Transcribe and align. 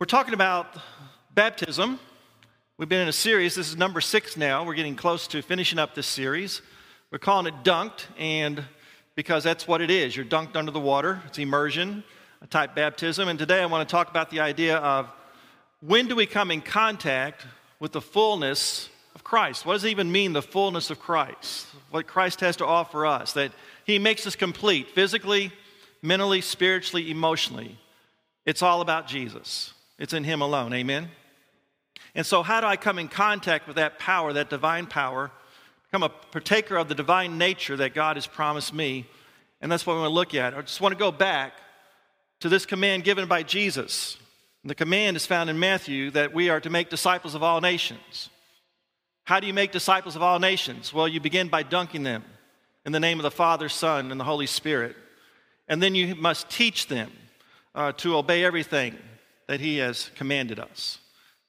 We're 0.00 0.06
talking 0.06 0.34
about 0.34 0.76
baptism. 1.34 1.98
We've 2.76 2.88
been 2.88 3.00
in 3.00 3.08
a 3.08 3.12
series. 3.12 3.56
This 3.56 3.68
is 3.68 3.76
number 3.76 4.00
six 4.00 4.36
now. 4.36 4.64
We're 4.64 4.74
getting 4.74 4.94
close 4.94 5.26
to 5.26 5.42
finishing 5.42 5.80
up 5.80 5.96
this 5.96 6.06
series. 6.06 6.62
We're 7.10 7.18
calling 7.18 7.52
it 7.52 7.64
Dunked, 7.64 8.04
and 8.16 8.62
because 9.16 9.42
that's 9.42 9.66
what 9.66 9.80
it 9.80 9.90
is. 9.90 10.14
You're 10.14 10.24
dunked 10.24 10.54
under 10.54 10.70
the 10.70 10.78
water. 10.78 11.20
It's 11.26 11.40
immersion, 11.40 12.04
a 12.40 12.46
type 12.46 12.76
baptism. 12.76 13.26
And 13.26 13.40
today 13.40 13.60
I 13.60 13.66
want 13.66 13.88
to 13.88 13.90
talk 13.90 14.08
about 14.08 14.30
the 14.30 14.38
idea 14.38 14.76
of 14.76 15.10
when 15.80 16.06
do 16.06 16.14
we 16.14 16.26
come 16.26 16.52
in 16.52 16.60
contact 16.60 17.44
with 17.80 17.90
the 17.90 18.00
fullness 18.00 18.90
of 19.16 19.24
Christ? 19.24 19.66
What 19.66 19.72
does 19.72 19.82
it 19.82 19.90
even 19.90 20.12
mean, 20.12 20.32
the 20.32 20.42
fullness 20.42 20.90
of 20.90 21.00
Christ? 21.00 21.66
What 21.90 22.06
Christ 22.06 22.38
has 22.38 22.54
to 22.58 22.66
offer 22.66 23.04
us, 23.04 23.32
that 23.32 23.50
He 23.84 23.98
makes 23.98 24.28
us 24.28 24.36
complete 24.36 24.90
physically, 24.90 25.50
mentally, 26.02 26.40
spiritually, 26.40 27.10
emotionally. 27.10 27.76
It's 28.46 28.62
all 28.62 28.80
about 28.80 29.08
Jesus. 29.08 29.74
It's 29.98 30.12
in 30.12 30.24
Him 30.24 30.40
alone. 30.40 30.72
Amen? 30.72 31.08
And 32.14 32.24
so, 32.24 32.42
how 32.42 32.60
do 32.60 32.66
I 32.66 32.76
come 32.76 32.98
in 32.98 33.08
contact 33.08 33.66
with 33.66 33.76
that 33.76 33.98
power, 33.98 34.32
that 34.32 34.50
divine 34.50 34.86
power, 34.86 35.30
become 35.84 36.02
a 36.02 36.08
partaker 36.08 36.76
of 36.76 36.88
the 36.88 36.94
divine 36.94 37.38
nature 37.38 37.76
that 37.76 37.94
God 37.94 38.16
has 38.16 38.26
promised 38.26 38.72
me? 38.72 39.06
And 39.60 39.70
that's 39.70 39.86
what 39.86 39.94
we 39.94 40.00
want 40.00 40.10
to 40.10 40.14
look 40.14 40.34
at. 40.34 40.54
I 40.54 40.60
just 40.62 40.80
want 40.80 40.92
to 40.92 40.98
go 40.98 41.10
back 41.10 41.54
to 42.40 42.48
this 42.48 42.66
command 42.66 43.04
given 43.04 43.26
by 43.26 43.42
Jesus. 43.42 44.16
The 44.64 44.74
command 44.74 45.16
is 45.16 45.26
found 45.26 45.50
in 45.50 45.58
Matthew 45.58 46.10
that 46.10 46.34
we 46.34 46.50
are 46.50 46.60
to 46.60 46.70
make 46.70 46.90
disciples 46.90 47.34
of 47.34 47.42
all 47.42 47.60
nations. 47.60 48.28
How 49.24 49.40
do 49.40 49.46
you 49.46 49.54
make 49.54 49.72
disciples 49.72 50.16
of 50.16 50.22
all 50.22 50.38
nations? 50.38 50.92
Well, 50.92 51.08
you 51.08 51.20
begin 51.20 51.48
by 51.48 51.62
dunking 51.62 52.02
them 52.02 52.24
in 52.84 52.92
the 52.92 53.00
name 53.00 53.18
of 53.18 53.22
the 53.22 53.30
Father, 53.30 53.68
Son, 53.68 54.10
and 54.10 54.20
the 54.20 54.24
Holy 54.24 54.46
Spirit. 54.46 54.96
And 55.68 55.82
then 55.82 55.94
you 55.94 56.14
must 56.14 56.50
teach 56.50 56.86
them 56.86 57.10
uh, 57.74 57.92
to 57.92 58.16
obey 58.16 58.44
everything 58.44 58.96
that 59.48 59.60
he 59.60 59.78
has 59.78 60.10
commanded 60.14 60.60
us. 60.60 60.98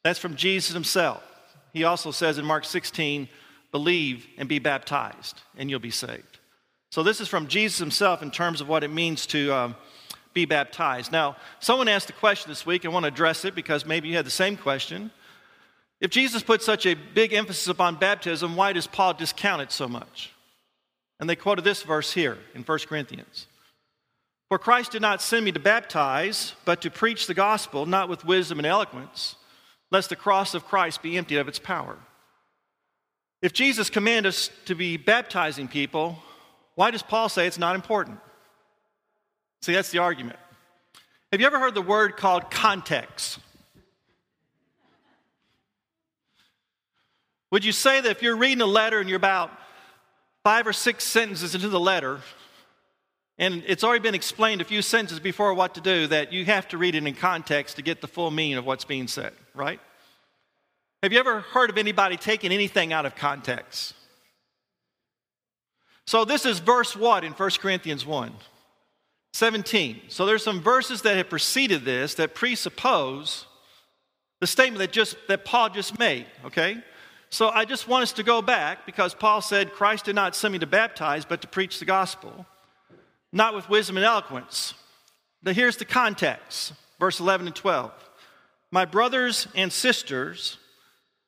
That's 0.03 0.19
from 0.19 0.35
Jesus 0.35 0.73
himself. 0.73 1.21
He 1.73 1.83
also 1.83 2.11
says 2.11 2.37
in 2.37 2.45
Mark 2.45 2.65
16, 2.65 3.29
believe 3.71 4.25
and 4.37 4.49
be 4.49 4.59
baptized, 4.59 5.41
and 5.57 5.69
you'll 5.69 5.79
be 5.79 5.91
saved. 5.91 6.39
So, 6.91 7.03
this 7.03 7.21
is 7.21 7.27
from 7.27 7.47
Jesus 7.47 7.77
himself 7.77 8.23
in 8.23 8.31
terms 8.31 8.61
of 8.61 8.67
what 8.67 8.83
it 8.83 8.87
means 8.87 9.27
to 9.27 9.53
um, 9.53 9.75
be 10.33 10.45
baptized. 10.45 11.11
Now, 11.11 11.35
someone 11.59 11.87
asked 11.87 12.09
a 12.09 12.13
question 12.13 12.49
this 12.49 12.65
week. 12.65 12.83
I 12.83 12.89
want 12.89 13.03
to 13.03 13.09
address 13.09 13.45
it 13.45 13.53
because 13.53 13.85
maybe 13.85 14.07
you 14.07 14.15
had 14.15 14.25
the 14.25 14.31
same 14.31 14.57
question. 14.57 15.11
If 16.01 16.09
Jesus 16.09 16.41
put 16.41 16.63
such 16.63 16.85
a 16.85 16.95
big 16.95 17.33
emphasis 17.33 17.67
upon 17.67 17.95
baptism, 17.95 18.55
why 18.55 18.73
does 18.73 18.87
Paul 18.87 19.13
discount 19.13 19.61
it 19.61 19.71
so 19.71 19.87
much? 19.87 20.31
And 21.19 21.29
they 21.29 21.35
quoted 21.35 21.63
this 21.63 21.83
verse 21.83 22.11
here 22.13 22.37
in 22.55 22.63
1 22.63 22.79
Corinthians. 22.87 23.47
For 24.49 24.57
Christ 24.57 24.91
did 24.91 25.01
not 25.03 25.21
send 25.21 25.45
me 25.45 25.51
to 25.51 25.59
baptize, 25.59 26.53
but 26.65 26.81
to 26.81 26.89
preach 26.89 27.27
the 27.27 27.35
gospel, 27.35 27.85
not 27.85 28.09
with 28.09 28.25
wisdom 28.25 28.57
and 28.57 28.65
eloquence, 28.65 29.35
lest 29.91 30.09
the 30.09 30.15
cross 30.15 30.55
of 30.55 30.65
Christ 30.65 31.03
be 31.03 31.17
emptied 31.17 31.37
of 31.37 31.47
its 31.47 31.59
power. 31.59 31.97
If 33.43 33.53
Jesus 33.53 33.89
commanded 33.91 34.29
us 34.29 34.49
to 34.65 34.75
be 34.75 34.97
baptizing 34.97 35.67
people, 35.67 36.17
why 36.75 36.89
does 36.91 37.03
Paul 37.03 37.29
say 37.29 37.45
it's 37.45 37.59
not 37.59 37.75
important? 37.75 38.19
See, 39.61 39.73
that's 39.73 39.91
the 39.91 39.99
argument. 39.99 40.39
Have 41.31 41.39
you 41.39 41.47
ever 41.47 41.59
heard 41.59 41.75
the 41.75 41.81
word 41.81 42.17
called 42.17 42.49
context? 42.49 43.37
Would 47.51 47.63
you 47.63 47.71
say 47.71 48.01
that 48.01 48.09
if 48.09 48.23
you're 48.23 48.35
reading 48.35 48.61
a 48.61 48.65
letter 48.65 48.99
and 48.99 49.07
you're 49.07 49.17
about 49.17 49.51
five 50.43 50.65
or 50.65 50.73
six 50.73 51.03
sentences 51.03 51.53
into 51.53 51.69
the 51.69 51.79
letter, 51.79 52.19
and 53.39 53.63
it's 53.67 53.85
already 53.85 54.03
been 54.03 54.15
explained 54.15 54.59
a 54.59 54.65
few 54.65 54.81
sentences 54.81 55.21
before 55.21 55.53
what 55.53 55.75
to 55.75 55.81
do, 55.81 56.07
that 56.07 56.33
you 56.33 56.43
have 56.45 56.67
to 56.67 56.77
read 56.77 56.93
it 56.93 57.07
in 57.07 57.15
context 57.15 57.77
to 57.77 57.81
get 57.81 58.01
the 58.01 58.07
full 58.07 58.29
meaning 58.31 58.57
of 58.57 58.65
what's 58.65 58.83
being 58.83 59.07
said, 59.07 59.31
right? 59.55 59.79
Have 61.01 61.13
you 61.13 61.19
ever 61.19 61.39
heard 61.39 61.69
of 61.69 61.77
anybody 61.77 62.17
taking 62.17 62.51
anything 62.51 62.91
out 62.91 63.05
of 63.05 63.15
context? 63.15 63.93
So 66.05 66.25
this 66.25 66.45
is 66.45 66.59
verse 66.59 66.97
what 66.97 67.23
in 67.23 67.31
1 67.31 67.49
Corinthians 67.61 68.05
1? 68.05 68.33
17. 69.31 70.01
So 70.09 70.25
there's 70.25 70.43
some 70.43 70.61
verses 70.61 71.03
that 71.03 71.15
have 71.15 71.29
preceded 71.29 71.85
this 71.85 72.15
that 72.15 72.35
presuppose 72.35 73.45
the 74.41 74.47
statement 74.47 74.79
that 74.79 74.91
just 74.91 75.15
that 75.29 75.45
Paul 75.45 75.69
just 75.69 75.97
made, 75.97 76.25
okay? 76.43 76.77
So 77.29 77.49
I 77.49 77.63
just 77.63 77.87
want 77.87 78.03
us 78.03 78.11
to 78.13 78.23
go 78.23 78.41
back 78.41 78.85
because 78.85 79.13
Paul 79.13 79.39
said 79.39 79.71
Christ 79.71 80.05
did 80.05 80.15
not 80.15 80.35
send 80.35 80.51
me 80.51 80.59
to 80.59 80.67
baptize 80.67 81.23
but 81.23 81.41
to 81.41 81.47
preach 81.47 81.79
the 81.79 81.85
gospel 81.85 82.45
not 83.31 83.55
with 83.55 83.69
wisdom 83.69 83.97
and 83.97 84.05
eloquence. 84.05 84.73
Now, 85.43 85.53
here's 85.53 85.77
the 85.77 85.85
context 85.85 86.73
verse 86.99 87.19
11 87.19 87.47
and 87.47 87.55
12. 87.55 87.91
My 88.71 88.85
brothers 88.85 89.47
and 89.55 89.71
sisters, 89.71 90.57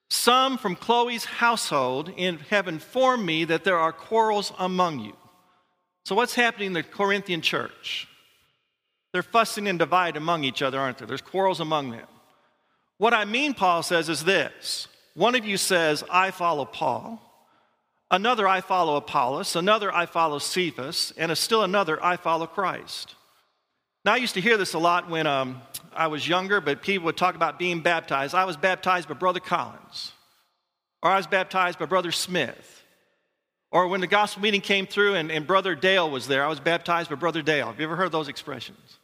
some 0.10 0.58
from 0.58 0.76
Chloe's 0.76 1.26
household 1.26 2.10
have 2.50 2.68
informed 2.68 3.26
me 3.26 3.46
that 3.46 3.64
there 3.64 3.80
are 3.80 3.94
quarrels 3.94 4.52
among 4.60 5.00
you. 5.00 5.16
So, 6.04 6.16
what's 6.16 6.36
happening 6.36 6.68
in 6.68 6.74
the 6.74 6.84
Corinthian 6.84 7.42
church? 7.42 8.08
They're 9.14 9.24
fussing 9.24 9.68
and 9.68 9.78
divided 9.78 10.18
among 10.18 10.44
each 10.44 10.62
other, 10.62 10.80
aren't 10.80 10.98
there? 10.98 11.08
There's 11.08 11.22
quarrels 11.22 11.60
among 11.60 11.92
them. 11.92 12.08
What 12.98 13.14
I 13.14 13.26
mean, 13.26 13.54
Paul 13.54 13.84
says, 13.84 14.10
is 14.10 14.24
this 14.24 14.88
one 15.14 15.36
of 15.36 15.46
you 15.46 15.58
says, 15.58 16.04
I 16.10 16.32
follow 16.32 16.66
Paul. 16.66 17.22
Another, 18.12 18.46
I 18.46 18.60
follow 18.60 18.98
Apollos. 18.98 19.56
Another, 19.56 19.94
I 19.94 20.06
follow 20.06 20.38
Cephas. 20.38 21.14
And 21.16 21.32
a 21.32 21.36
still 21.36 21.64
another, 21.64 22.04
I 22.04 22.18
follow 22.18 22.46
Christ. 22.46 23.16
Now, 24.04 24.14
I 24.14 24.18
used 24.18 24.34
to 24.34 24.42
hear 24.42 24.58
this 24.58 24.74
a 24.74 24.80
lot 24.80 25.10
when 25.10 25.28
um, 25.28 25.62
I 25.96 26.08
was 26.08 26.28
younger, 26.28 26.60
but 26.60 26.82
people 26.82 27.06
would 27.06 27.18
talk 27.18 27.36
about 27.36 27.58
being 27.58 27.80
baptized. 27.80 28.36
I 28.36 28.46
was 28.46 28.58
baptized 28.58 29.08
by 29.08 29.14
Brother 29.14 29.40
Collins, 29.40 30.12
or 31.02 31.12
I 31.12 31.18
was 31.18 31.28
baptized 31.28 31.80
by 31.80 31.86
Brother 31.86 32.12
Smith. 32.12 32.84
Or 33.72 33.88
when 33.88 34.02
the 34.02 34.08
gospel 34.08 34.42
meeting 34.42 34.60
came 34.60 34.86
through 34.86 35.16
and, 35.16 35.32
and 35.32 35.48
Brother 35.48 35.76
Dale 35.76 36.10
was 36.10 36.28
there, 36.28 36.44
I 36.44 36.50
was 36.50 36.60
baptized 36.60 37.10
by 37.10 37.16
Brother 37.16 37.42
Dale. 37.42 37.68
Have 37.68 37.80
you 37.80 37.86
ever 37.86 37.96
heard 37.96 38.12
those 38.12 38.28
expressions? 38.28 38.98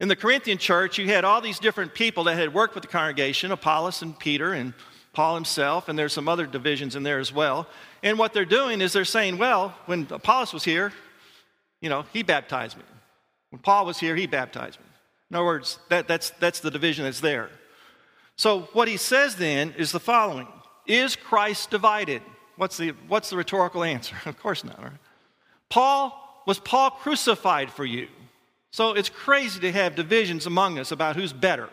In 0.00 0.08
the 0.08 0.16
Corinthian 0.16 0.58
church, 0.58 0.98
you 0.98 1.06
had 1.06 1.24
all 1.24 1.40
these 1.40 1.60
different 1.60 1.94
people 1.94 2.24
that 2.24 2.36
had 2.36 2.52
worked 2.52 2.74
with 2.74 2.82
the 2.82 2.88
congregation 2.88 3.52
Apollos 3.52 4.02
and 4.02 4.18
Peter 4.18 4.52
and 4.52 4.74
Paul 5.18 5.34
himself, 5.34 5.88
and 5.88 5.98
there's 5.98 6.12
some 6.12 6.28
other 6.28 6.46
divisions 6.46 6.94
in 6.94 7.02
there 7.02 7.18
as 7.18 7.32
well. 7.32 7.66
And 8.04 8.20
what 8.20 8.32
they're 8.32 8.44
doing 8.44 8.80
is 8.80 8.92
they're 8.92 9.04
saying, 9.04 9.36
well, 9.36 9.74
when 9.86 10.06
Apollos 10.10 10.52
was 10.52 10.62
here, 10.62 10.92
you 11.80 11.88
know, 11.88 12.04
he 12.12 12.22
baptized 12.22 12.76
me. 12.76 12.84
When 13.50 13.58
Paul 13.60 13.84
was 13.84 13.98
here, 13.98 14.14
he 14.14 14.28
baptized 14.28 14.78
me. 14.78 14.86
In 15.28 15.34
other 15.34 15.44
words, 15.44 15.80
that, 15.88 16.06
that's, 16.06 16.30
that's 16.38 16.60
the 16.60 16.70
division 16.70 17.02
that's 17.02 17.18
there. 17.18 17.50
So 18.36 18.68
what 18.74 18.86
he 18.86 18.96
says 18.96 19.34
then 19.34 19.74
is 19.76 19.90
the 19.90 19.98
following 19.98 20.46
Is 20.86 21.16
Christ 21.16 21.72
divided? 21.72 22.22
What's 22.54 22.76
the, 22.76 22.90
what's 23.08 23.28
the 23.30 23.38
rhetorical 23.38 23.82
answer? 23.82 24.14
of 24.24 24.38
course 24.38 24.62
not. 24.62 24.80
Right? 24.80 24.92
Paul, 25.68 26.44
was 26.46 26.60
Paul 26.60 26.92
crucified 26.92 27.72
for 27.72 27.84
you? 27.84 28.06
So 28.70 28.92
it's 28.92 29.08
crazy 29.08 29.58
to 29.62 29.72
have 29.72 29.96
divisions 29.96 30.46
among 30.46 30.78
us 30.78 30.92
about 30.92 31.16
who's 31.16 31.32
better. 31.32 31.70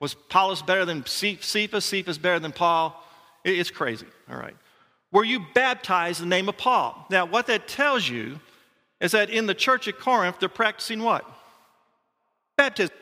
Was 0.00 0.14
Apollos 0.14 0.62
better 0.62 0.84
than 0.84 1.04
Cephas? 1.04 1.84
Cephas 1.84 2.18
better 2.18 2.38
than 2.38 2.52
Paul? 2.52 3.00
It's 3.44 3.70
crazy, 3.70 4.06
all 4.30 4.36
right. 4.36 4.56
Were 5.12 5.24
you 5.24 5.44
baptized 5.54 6.22
in 6.22 6.28
the 6.28 6.36
name 6.36 6.48
of 6.48 6.56
Paul? 6.56 7.06
Now, 7.10 7.26
what 7.26 7.46
that 7.46 7.68
tells 7.68 8.08
you 8.08 8.40
is 9.00 9.12
that 9.12 9.30
in 9.30 9.46
the 9.46 9.54
church 9.54 9.88
at 9.88 9.98
Corinth, 9.98 10.36
they're 10.40 10.48
practicing 10.48 11.02
what? 11.02 11.24
Baptism. 12.56 12.94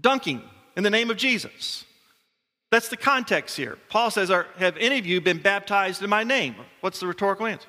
Dunking 0.00 0.42
in 0.76 0.82
the 0.82 0.90
name 0.90 1.10
of 1.10 1.16
Jesus. 1.16 1.84
That's 2.70 2.88
the 2.88 2.96
context 2.96 3.56
here. 3.56 3.78
Paul 3.88 4.10
says, 4.10 4.30
Have 4.30 4.76
any 4.78 4.98
of 4.98 5.06
you 5.06 5.20
been 5.20 5.38
baptized 5.38 6.02
in 6.02 6.10
my 6.10 6.24
name? 6.24 6.56
What's 6.80 6.98
the 6.98 7.06
rhetorical 7.06 7.46
answer? 7.46 7.68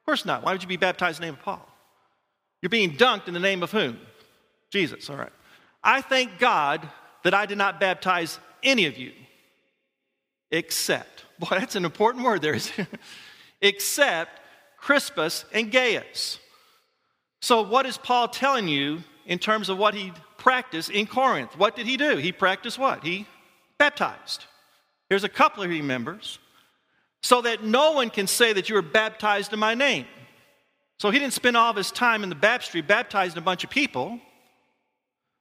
Of 0.00 0.06
course 0.06 0.26
not. 0.26 0.42
Why 0.42 0.52
would 0.52 0.62
you 0.62 0.68
be 0.68 0.76
baptized 0.76 1.18
in 1.18 1.22
the 1.22 1.26
name 1.28 1.38
of 1.38 1.44
Paul? 1.44 1.66
You're 2.60 2.70
being 2.70 2.96
dunked 2.96 3.28
in 3.28 3.34
the 3.34 3.40
name 3.40 3.62
of 3.62 3.70
whom? 3.70 3.98
Jesus, 4.70 5.08
all 5.08 5.16
right. 5.16 5.32
I 5.82 6.00
thank 6.00 6.38
God 6.38 6.86
that 7.24 7.34
I 7.34 7.46
did 7.46 7.58
not 7.58 7.80
baptize 7.80 8.38
any 8.62 8.86
of 8.86 8.96
you 8.96 9.12
except 10.50 11.24
Boy, 11.38 11.48
that's 11.50 11.76
an 11.76 11.84
important 11.84 12.24
word 12.24 12.42
there. 12.42 12.58
Except 13.60 14.40
Crispus 14.78 15.44
and 15.52 15.70
Gaius. 15.70 16.38
So, 17.40 17.62
what 17.62 17.86
is 17.86 17.98
Paul 17.98 18.28
telling 18.28 18.68
you 18.68 19.02
in 19.26 19.38
terms 19.38 19.68
of 19.68 19.78
what 19.78 19.94
he 19.94 20.12
practiced 20.38 20.90
in 20.90 21.06
Corinth? 21.06 21.58
What 21.58 21.76
did 21.76 21.86
he 21.86 21.96
do? 21.96 22.16
He 22.16 22.32
practiced 22.32 22.78
what? 22.78 23.02
He 23.02 23.26
baptized. 23.78 24.44
Here's 25.08 25.24
a 25.24 25.28
couple 25.28 25.62
of 25.62 25.70
members. 25.70 26.38
So 27.22 27.40
that 27.40 27.64
no 27.64 27.92
one 27.92 28.10
can 28.10 28.26
say 28.26 28.52
that 28.52 28.68
you 28.68 28.74
were 28.74 28.82
baptized 28.82 29.52
in 29.54 29.58
my 29.58 29.74
name. 29.74 30.04
So 30.98 31.10
he 31.10 31.18
didn't 31.18 31.32
spend 31.32 31.56
all 31.56 31.70
of 31.70 31.76
his 31.76 31.90
time 31.90 32.22
in 32.22 32.28
the 32.28 32.34
baptistry 32.34 32.82
baptizing 32.82 33.38
a 33.38 33.40
bunch 33.40 33.64
of 33.64 33.70
people. 33.70 34.20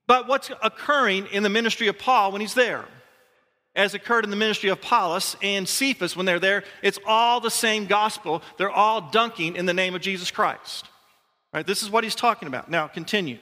But 0.08 0.28
what's 0.28 0.52
occurring 0.62 1.28
in 1.28 1.44
the 1.44 1.50
ministry 1.50 1.88
of 1.88 1.98
Paul 1.98 2.32
when 2.32 2.42
he's 2.42 2.54
there? 2.54 2.86
as 3.76 3.94
occurred 3.94 4.24
in 4.24 4.30
the 4.30 4.36
ministry 4.36 4.70
of 4.70 4.78
Apollos 4.78 5.36
and 5.42 5.68
Cephas 5.68 6.16
when 6.16 6.26
they're 6.26 6.40
there, 6.40 6.64
it's 6.82 7.00
all 7.06 7.40
the 7.40 7.50
same 7.50 7.86
gospel. 7.86 8.44
They're 8.58 8.70
all 8.70 9.02
dunking 9.02 9.56
in 9.56 9.66
the 9.66 9.74
name 9.74 9.96
of 9.96 10.02
Jesus 10.02 10.30
Christ. 10.30 10.88
Right? 11.54 11.66
This 11.66 11.82
is 11.82 11.90
what 11.90 12.04
he's 12.04 12.16
talking 12.16 12.48
about. 12.48 12.70
Now, 12.70 12.88
continue. 12.88 13.40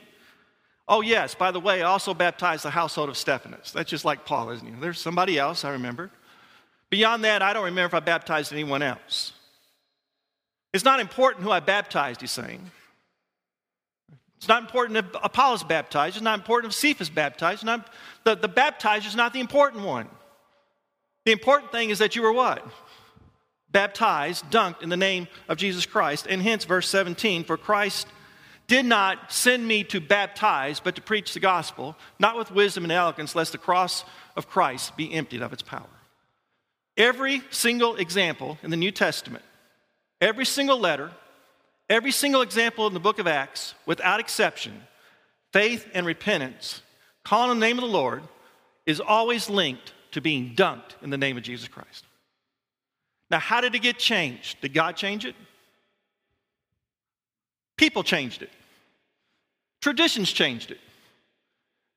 Oh, 0.88 1.02
yes, 1.02 1.36
by 1.36 1.52
the 1.52 1.60
way, 1.60 1.82
I 1.82 1.86
also 1.86 2.14
baptized 2.14 2.64
the 2.64 2.70
household 2.70 3.10
of 3.10 3.18
Stephanas. 3.18 3.72
That's 3.72 3.90
just 3.90 4.04
like 4.04 4.26
Paul, 4.26 4.52
isn't 4.52 4.66
he? 4.66 4.74
There's 4.80 5.00
somebody 5.00 5.38
else, 5.38 5.64
I 5.64 5.72
remember. 5.72 6.12
Beyond 6.90 7.24
that, 7.24 7.42
I 7.42 7.54
don't 7.54 7.66
remember 7.66 7.88
if 7.88 7.94
I 7.94 8.04
baptized 8.04 8.52
anyone 8.52 8.82
else. 8.82 9.34
It's 10.74 10.84
not 10.84 11.00
important 11.00 11.44
who 11.44 11.52
I 11.52 11.60
baptized, 11.60 12.22
he's 12.22 12.32
saying. 12.32 12.72
It's 14.42 14.48
not 14.48 14.64
important 14.64 14.98
if 14.98 15.06
Apollos 15.22 15.64
baptized. 15.64 16.16
It's 16.16 16.24
not 16.24 16.40
important 16.40 16.74
if 16.74 16.80
Cephas 16.80 17.12
baptized. 17.12 17.64
Not, 17.64 17.88
the, 18.24 18.34
the 18.34 18.50
baptizer 18.50 19.06
is 19.06 19.16
not 19.16 19.34
the 19.34 19.40
important 19.40 19.86
one. 19.86 20.08
The 21.26 21.32
important 21.32 21.72
thing 21.72 21.92
is 21.92 22.00
that 22.00 22.16
you 22.16 22.24
were 22.24 22.34
what? 22.34 22.66
Baptized, 23.72 24.50
dunked 24.50 24.82
in 24.82 24.90
the 24.90 24.98
name 24.98 25.28
of 25.48 25.60
Jesus 25.60 25.86
Christ. 25.86 26.26
And 26.28 26.42
hence, 26.42 26.66
verse 26.66 26.90
17, 26.90 27.44
for 27.44 27.56
Christ 27.56 28.08
did 28.66 28.84
not 28.84 29.32
send 29.32 29.68
me 29.68 29.84
to 29.84 30.02
baptize, 30.02 30.80
but 30.80 30.96
to 30.96 31.04
preach 31.04 31.36
the 31.36 31.40
gospel, 31.40 31.96
not 32.18 32.36
with 32.36 32.50
wisdom 32.50 32.84
and 32.84 32.92
eloquence, 32.92 33.36
lest 33.36 33.52
the 33.52 33.60
cross 33.60 34.04
of 34.36 34.50
Christ 34.50 34.98
be 34.98 35.14
emptied 35.14 35.44
of 35.44 35.54
its 35.54 35.62
power. 35.62 35.86
Every 36.98 37.44
single 37.52 37.96
example 37.96 38.58
in 38.64 38.72
the 38.72 38.78
New 38.78 38.92
Testament, 38.92 39.46
every 40.20 40.46
single 40.46 40.80
letter, 40.80 41.12
every 41.92 42.12
single 42.12 42.42
example 42.42 42.88
in 42.88 42.94
the 42.94 43.00
book 43.00 43.20
of 43.20 43.28
Acts, 43.28 43.76
without 43.86 44.22
exception, 44.22 44.82
faith 45.52 45.88
and 45.94 46.06
repentance, 46.06 46.82
calling 47.24 47.52
on 47.52 47.60
the 47.60 47.66
name 47.66 47.78
of 47.78 47.84
the 47.84 47.90
Lord, 47.92 48.24
is 48.86 49.02
always 49.02 49.50
linked 49.50 49.94
to 50.12 50.22
being 50.22 50.56
dunked 50.56 50.96
in 51.02 51.10
the 51.10 51.18
name 51.18 51.36
of 51.36 51.44
Jesus 51.44 51.68
Christ. 51.68 52.06
Now, 53.30 53.40
how 53.40 53.60
did 53.62 53.76
it 53.76 53.80
get 53.80 54.00
changed? 54.00 54.62
Did 54.62 54.74
God 54.74 54.96
change 54.96 55.26
it? 55.26 55.36
People 57.78 58.04
changed 58.04 58.42
it. 58.42 58.50
Traditions 59.82 60.32
changed 60.32 60.72
it. 60.72 60.80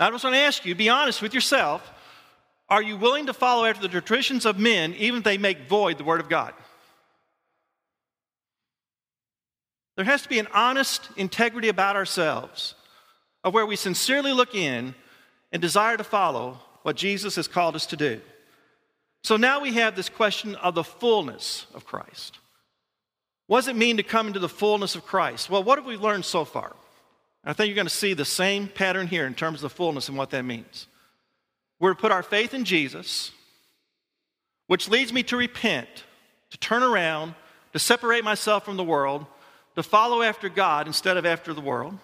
I 0.00 0.10
just 0.10 0.24
want 0.24 0.34
to 0.34 0.40
ask 0.40 0.64
you 0.64 0.74
be 0.74 0.88
honest 0.88 1.22
with 1.22 1.34
yourself. 1.34 1.88
Are 2.68 2.82
you 2.82 2.96
willing 2.96 3.26
to 3.26 3.34
follow 3.34 3.64
after 3.66 3.82
the 3.86 4.00
traditions 4.00 4.44
of 4.44 4.58
men, 4.58 4.94
even 4.94 5.18
if 5.18 5.24
they 5.24 5.38
make 5.38 5.68
void 5.68 5.98
the 5.98 6.04
Word 6.04 6.20
of 6.20 6.28
God? 6.28 6.54
There 9.96 10.04
has 10.04 10.22
to 10.22 10.28
be 10.28 10.38
an 10.38 10.48
honest 10.52 11.08
integrity 11.16 11.68
about 11.68 11.96
ourselves 11.96 12.74
of 13.42 13.54
where 13.54 13.66
we 13.66 13.76
sincerely 13.76 14.32
look 14.32 14.54
in 14.54 14.94
and 15.52 15.62
desire 15.62 15.96
to 15.96 16.04
follow 16.04 16.60
what 16.82 16.96
Jesus 16.96 17.36
has 17.36 17.48
called 17.48 17.76
us 17.76 17.86
to 17.86 17.96
do. 17.96 18.20
So 19.22 19.36
now 19.36 19.60
we 19.60 19.74
have 19.74 19.96
this 19.96 20.08
question 20.08 20.54
of 20.56 20.74
the 20.74 20.84
fullness 20.84 21.66
of 21.74 21.86
Christ. 21.86 22.38
What 23.46 23.58
does 23.58 23.68
it 23.68 23.76
mean 23.76 23.98
to 23.98 24.02
come 24.02 24.26
into 24.26 24.40
the 24.40 24.48
fullness 24.48 24.94
of 24.94 25.06
Christ? 25.06 25.48
Well, 25.48 25.62
what 25.62 25.78
have 25.78 25.86
we 25.86 25.96
learned 25.96 26.24
so 26.24 26.44
far? 26.44 26.74
I 27.44 27.52
think 27.52 27.68
you're 27.68 27.76
going 27.76 27.86
to 27.86 27.94
see 27.94 28.14
the 28.14 28.24
same 28.24 28.68
pattern 28.68 29.06
here 29.06 29.26
in 29.26 29.34
terms 29.34 29.62
of 29.62 29.72
fullness 29.72 30.08
and 30.08 30.16
what 30.16 30.30
that 30.30 30.44
means. 30.44 30.86
We're 31.78 31.94
to 31.94 32.00
put 32.00 32.12
our 32.12 32.22
faith 32.22 32.54
in 32.54 32.64
Jesus, 32.64 33.32
which 34.66 34.88
leads 34.88 35.12
me 35.12 35.22
to 35.24 35.36
repent, 35.36 35.88
to 36.50 36.58
turn 36.58 36.82
around, 36.82 37.34
to 37.74 37.78
separate 37.78 38.24
myself 38.24 38.64
from 38.64 38.76
the 38.76 38.84
world, 38.84 39.26
to 39.76 39.82
follow 39.82 40.22
after 40.22 40.48
God 40.48 40.86
instead 40.86 41.16
of 41.16 41.26
after 41.26 41.52
the 41.52 41.60
world. 41.60 41.98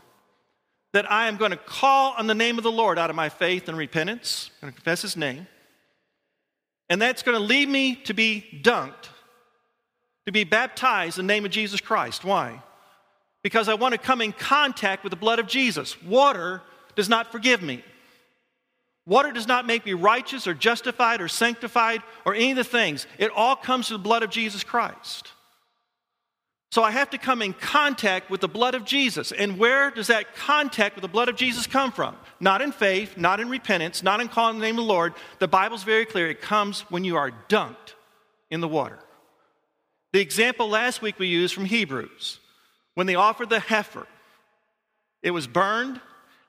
That 0.92 1.10
I 1.10 1.28
am 1.28 1.36
going 1.36 1.52
to 1.52 1.56
call 1.56 2.14
on 2.18 2.26
the 2.26 2.34
name 2.34 2.58
of 2.58 2.64
the 2.64 2.72
Lord 2.72 2.98
out 2.98 3.10
of 3.10 3.16
my 3.16 3.28
faith 3.28 3.68
and 3.68 3.78
repentance, 3.78 4.50
I'm 4.56 4.66
going 4.66 4.72
to 4.72 4.76
confess 4.76 5.02
his 5.02 5.16
name. 5.16 5.46
And 6.88 7.00
that's 7.00 7.22
going 7.22 7.38
to 7.38 7.44
lead 7.44 7.68
me 7.68 7.94
to 8.04 8.14
be 8.14 8.44
dunked, 8.64 9.08
to 10.26 10.32
be 10.32 10.42
baptized 10.42 11.18
in 11.18 11.26
the 11.26 11.32
name 11.32 11.44
of 11.44 11.52
Jesus 11.52 11.80
Christ. 11.80 12.24
Why? 12.24 12.60
Because 13.42 13.68
I 13.68 13.74
want 13.74 13.92
to 13.92 13.98
come 13.98 14.20
in 14.20 14.32
contact 14.32 15.04
with 15.04 15.12
the 15.12 15.16
blood 15.16 15.38
of 15.38 15.46
Jesus. 15.46 16.02
Water 16.02 16.62
does 16.96 17.08
not 17.08 17.30
forgive 17.30 17.62
me. 17.62 17.84
Water 19.06 19.32
does 19.32 19.48
not 19.48 19.66
make 19.66 19.86
me 19.86 19.92
righteous 19.92 20.46
or 20.46 20.54
justified 20.54 21.20
or 21.20 21.28
sanctified 21.28 22.02
or 22.24 22.34
any 22.34 22.50
of 22.50 22.56
the 22.56 22.64
things. 22.64 23.06
It 23.18 23.30
all 23.34 23.56
comes 23.56 23.88
through 23.88 23.98
the 23.98 24.02
blood 24.02 24.22
of 24.22 24.30
Jesus 24.30 24.62
Christ. 24.62 25.32
So 26.72 26.84
I 26.84 26.92
have 26.92 27.10
to 27.10 27.18
come 27.18 27.42
in 27.42 27.52
contact 27.52 28.30
with 28.30 28.40
the 28.40 28.48
blood 28.48 28.76
of 28.76 28.84
Jesus. 28.84 29.32
And 29.32 29.58
where 29.58 29.90
does 29.90 30.06
that 30.06 30.36
contact 30.36 30.94
with 30.94 31.02
the 31.02 31.08
blood 31.08 31.28
of 31.28 31.34
Jesus 31.34 31.66
come 31.66 31.90
from? 31.90 32.16
Not 32.38 32.62
in 32.62 32.70
faith, 32.70 33.16
not 33.16 33.40
in 33.40 33.48
repentance, 33.48 34.04
not 34.04 34.20
in 34.20 34.28
calling 34.28 34.58
the 34.58 34.64
name 34.64 34.78
of 34.78 34.84
the 34.84 34.92
Lord. 34.92 35.14
The 35.40 35.48
Bible's 35.48 35.82
very 35.82 36.06
clear. 36.06 36.28
It 36.28 36.40
comes 36.40 36.82
when 36.82 37.02
you 37.02 37.16
are 37.16 37.32
dunked 37.48 37.94
in 38.50 38.60
the 38.60 38.68
water. 38.68 39.00
The 40.12 40.20
example 40.20 40.68
last 40.68 41.02
week 41.02 41.18
we 41.18 41.26
used 41.26 41.54
from 41.54 41.64
Hebrews, 41.64 42.38
when 42.94 43.06
they 43.06 43.14
offered 43.16 43.50
the 43.50 43.60
heifer, 43.60 44.06
it 45.22 45.30
was 45.32 45.46
burned, 45.46 46.00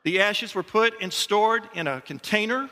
the 0.04 0.22
ashes 0.22 0.56
were 0.56 0.64
put 0.64 0.94
and 1.02 1.12
stored 1.12 1.68
in 1.74 1.88
a 1.88 2.02
container 2.02 2.70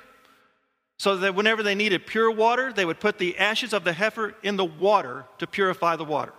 so 0.97 1.17
that 1.17 1.35
whenever 1.35 1.63
they 1.63 1.75
needed 1.75 2.05
pure 2.05 2.29
water, 2.29 2.73
they 2.73 2.85
would 2.85 2.99
put 2.99 3.17
the 3.17 3.37
ashes 3.37 3.73
of 3.73 3.83
the 3.83 3.93
heifer 3.93 4.35
in 4.43 4.55
the 4.55 4.65
water 4.65 5.25
to 5.37 5.47
purify 5.47 5.95
the 5.95 6.05
water. 6.05 6.33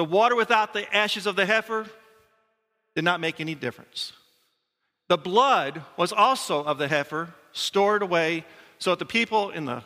The 0.00 0.04
water 0.04 0.34
without 0.34 0.72
the 0.72 0.96
ashes 0.96 1.26
of 1.26 1.36
the 1.36 1.44
heifer 1.44 1.86
did 2.94 3.04
not 3.04 3.20
make 3.20 3.38
any 3.38 3.54
difference. 3.54 4.14
The 5.10 5.18
blood 5.18 5.82
was 5.98 6.10
also 6.10 6.64
of 6.64 6.78
the 6.78 6.88
heifer 6.88 7.34
stored 7.52 8.00
away 8.00 8.46
so 8.78 8.92
that 8.92 8.98
the 8.98 9.04
people 9.04 9.50
in 9.50 9.66
the 9.66 9.84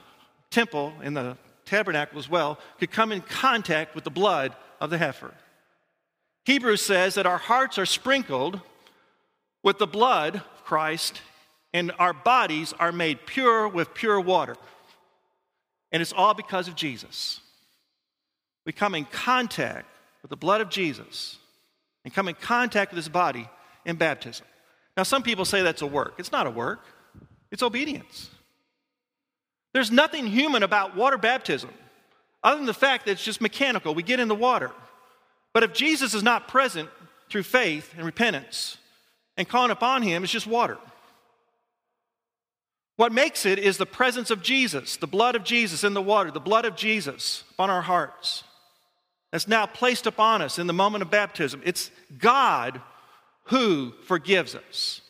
temple, 0.53 0.93
in 1.03 1.15
the 1.15 1.37
tabernacle 1.65 2.17
as 2.17 2.29
well, 2.29 2.61
could 2.79 2.93
come 2.93 3.11
in 3.11 3.23
contact 3.23 3.97
with 3.97 4.05
the 4.05 4.11
blood 4.11 4.55
of 4.81 4.91
the 4.91 4.99
heifer. 4.99 5.35
Hebrews 6.45 6.81
says 6.81 7.17
that 7.17 7.27
our 7.27 7.39
hearts 7.39 7.77
are 7.77 7.85
sprinkled 7.85 8.61
with 9.65 9.79
the 9.79 9.89
blood 9.89 10.37
of 10.37 10.65
Christ, 10.65 11.23
and 11.73 11.91
our 11.99 12.13
bodies 12.13 12.73
are 12.79 12.93
made 12.93 13.27
pure 13.27 13.67
with 13.67 13.95
pure 13.95 14.21
water. 14.21 14.55
And 15.91 16.01
it's 16.01 16.13
all 16.13 16.35
because 16.35 16.69
of 16.69 16.77
Jesus. 16.77 17.41
We 18.65 18.73
come 18.73 18.95
in 18.95 19.07
contact 19.07 19.89
with 20.25 20.31
the 20.31 20.37
blood 20.37 20.62
of 20.62 20.71
Jesus 20.71 21.37
and 22.03 22.15
come 22.15 22.29
in 22.29 22.35
contact 22.35 22.93
with 22.93 22.97
his 22.97 23.11
body 23.11 23.47
in 23.85 23.97
baptism. 23.97 24.47
Now, 24.97 25.03
some 25.03 25.23
people 25.23 25.44
say 25.44 25.61
that's 25.61 25.82
a 25.82 25.87
work. 25.87 26.15
It's 26.17 26.32
not 26.32 26.47
a 26.47 26.50
work, 26.50 26.81
it's 27.50 27.62
obedience. 27.62 28.31
There's 29.75 29.91
nothing 29.91 30.26
human 30.26 30.62
about 30.62 30.97
water 30.97 31.19
baptism 31.19 31.69
other 32.43 32.56
than 32.56 32.65
the 32.65 32.73
fact 32.73 33.05
that 33.05 33.12
it's 33.12 33.25
just 33.25 33.43
mechanical. 33.43 33.94
We 33.94 34.03
get 34.03 34.19
in 34.19 34.29
the 34.29 34.35
water. 34.35 34.71
But 35.53 35.62
if 35.62 35.75
Jesus 35.75 36.15
is 36.15 36.23
not 36.23 36.49
present 36.49 36.88
through 37.29 37.43
faith 37.43 37.93
and 37.94 38.06
repentance 38.06 38.79
and 39.37 39.47
calling 39.47 39.73
upon 39.73 40.00
him, 40.00 40.25
it's 40.25 40.32
just 40.32 40.47
water. 40.47 40.79
What 42.97 43.12
makes 43.12 43.44
it 43.44 43.59
is 43.59 43.77
the 43.77 43.85
presence 43.85 44.31
of 44.31 44.41
Jesus, 44.41 44.96
the 44.96 45.06
blood 45.06 45.34
of 45.34 45.44
Jesus 45.44 45.84
in 45.84 45.93
the 45.93 46.01
water, 46.01 46.31
the 46.31 46.41
blood 46.41 46.65
of 46.65 46.77
Jesus 46.77 47.44
upon 47.51 47.69
our 47.69 47.82
hearts 47.82 48.44
that's 49.34 49.48
now 49.48 49.67
placed 49.67 50.06
upon 50.06 50.43
us 50.43 50.60
in 50.60 50.69
the 50.69 50.72
moment 50.72 51.03
of 51.03 51.10
baptism. 51.10 51.60
It's 51.64 51.91
God 52.19 52.81
who 53.46 53.93
forgives 54.05 54.55
us. 54.55 55.00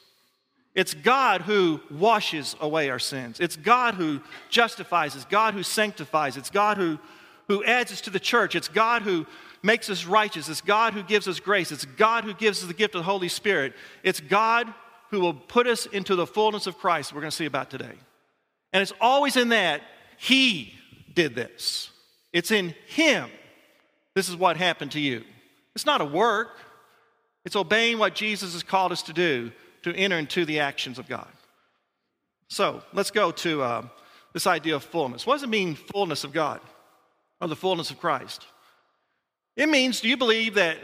It's 0.75 0.95
God 0.95 1.43
who 1.43 1.79
washes 1.91 2.57
away 2.59 2.89
our 2.89 2.99
sins. 2.99 3.39
It's 3.39 3.57
God 3.57 3.97
who 3.97 4.23
justifies. 4.49 5.15
It's 5.15 5.27
God 5.27 5.53
who 5.53 5.63
sanctifies. 5.63 6.39
It's 6.39 6.49
God 6.49 6.79
who, 6.79 6.99
who 7.49 7.63
adds 7.65 7.93
us 7.93 8.01
to 8.01 8.09
the 8.09 8.19
church. 8.19 8.55
It's 8.55 8.69
God 8.69 9.03
who 9.03 9.27
makes 9.63 9.91
us 9.91 10.07
righteous. 10.07 10.49
It's 10.49 10.63
God 10.63 10.95
who 10.95 11.03
gives 11.03 11.29
us 11.29 11.39
grace. 11.39 11.71
It's 11.71 11.85
God 11.85 12.25
who 12.25 12.33
gives 12.33 12.63
us 12.63 12.69
the 12.69 12.73
gift 12.73 12.95
of 12.95 13.01
the 13.01 13.11
Holy 13.11 13.29
Spirit. 13.29 13.75
It's 14.03 14.21
God 14.21 14.73
who 15.11 15.21
will 15.21 15.35
put 15.35 15.67
us 15.67 15.85
into 15.85 16.17
the 16.17 16.27
fullness 16.27 16.67
of 16.67 16.79
Christ, 16.79 17.13
we're 17.13 17.21
going 17.21 17.31
to 17.31 17.37
see 17.37 17.45
about 17.45 17.69
today. 17.69 17.93
And 18.73 18.81
it's 18.81 18.95
always 19.03 19.37
in 19.37 19.51
that 19.51 19.83
He 20.17 20.73
did 21.13 21.35
this. 21.35 21.91
It's 22.33 22.53
in 22.53 22.75
Him 22.87 23.29
this 24.15 24.29
is 24.29 24.37
what 24.37 24.57
happened 24.57 24.93
to 24.93 25.01
you. 25.01 25.25
It's 25.75 25.87
not 25.87 26.01
a 26.01 26.05
work, 26.05 26.59
it's 27.45 27.57
obeying 27.57 27.99
what 27.99 28.15
Jesus 28.15 28.53
has 28.53 28.63
called 28.63 28.93
us 28.93 29.03
to 29.03 29.13
do 29.13 29.53
to 29.83 29.95
enter 29.95 30.19
into 30.19 30.45
the 30.45 30.61
actions 30.61 30.99
of 30.99 31.09
God. 31.09 31.29
So 32.49 32.83
let's 32.93 33.11
go 33.11 33.33
to 33.33 33.63
uh, 33.63 33.87
this 34.33 34.47
idea 34.47 34.77
of 34.77 34.85
fullness. 34.85 35.27
What 35.27 35.35
does 35.35 35.43
it 35.43 35.49
mean, 35.49 35.75
fullness 35.75 36.25
of 36.25 36.33
God 36.33 36.61
or 37.41 37.49
the 37.49 37.57
fullness 37.57 37.91
of 37.91 37.99
Christ? 37.99 38.47
It 39.57 39.69
means, 39.69 40.01
do 40.01 40.09
you 40.09 40.17
believe 40.17 40.55
that? 40.55 40.79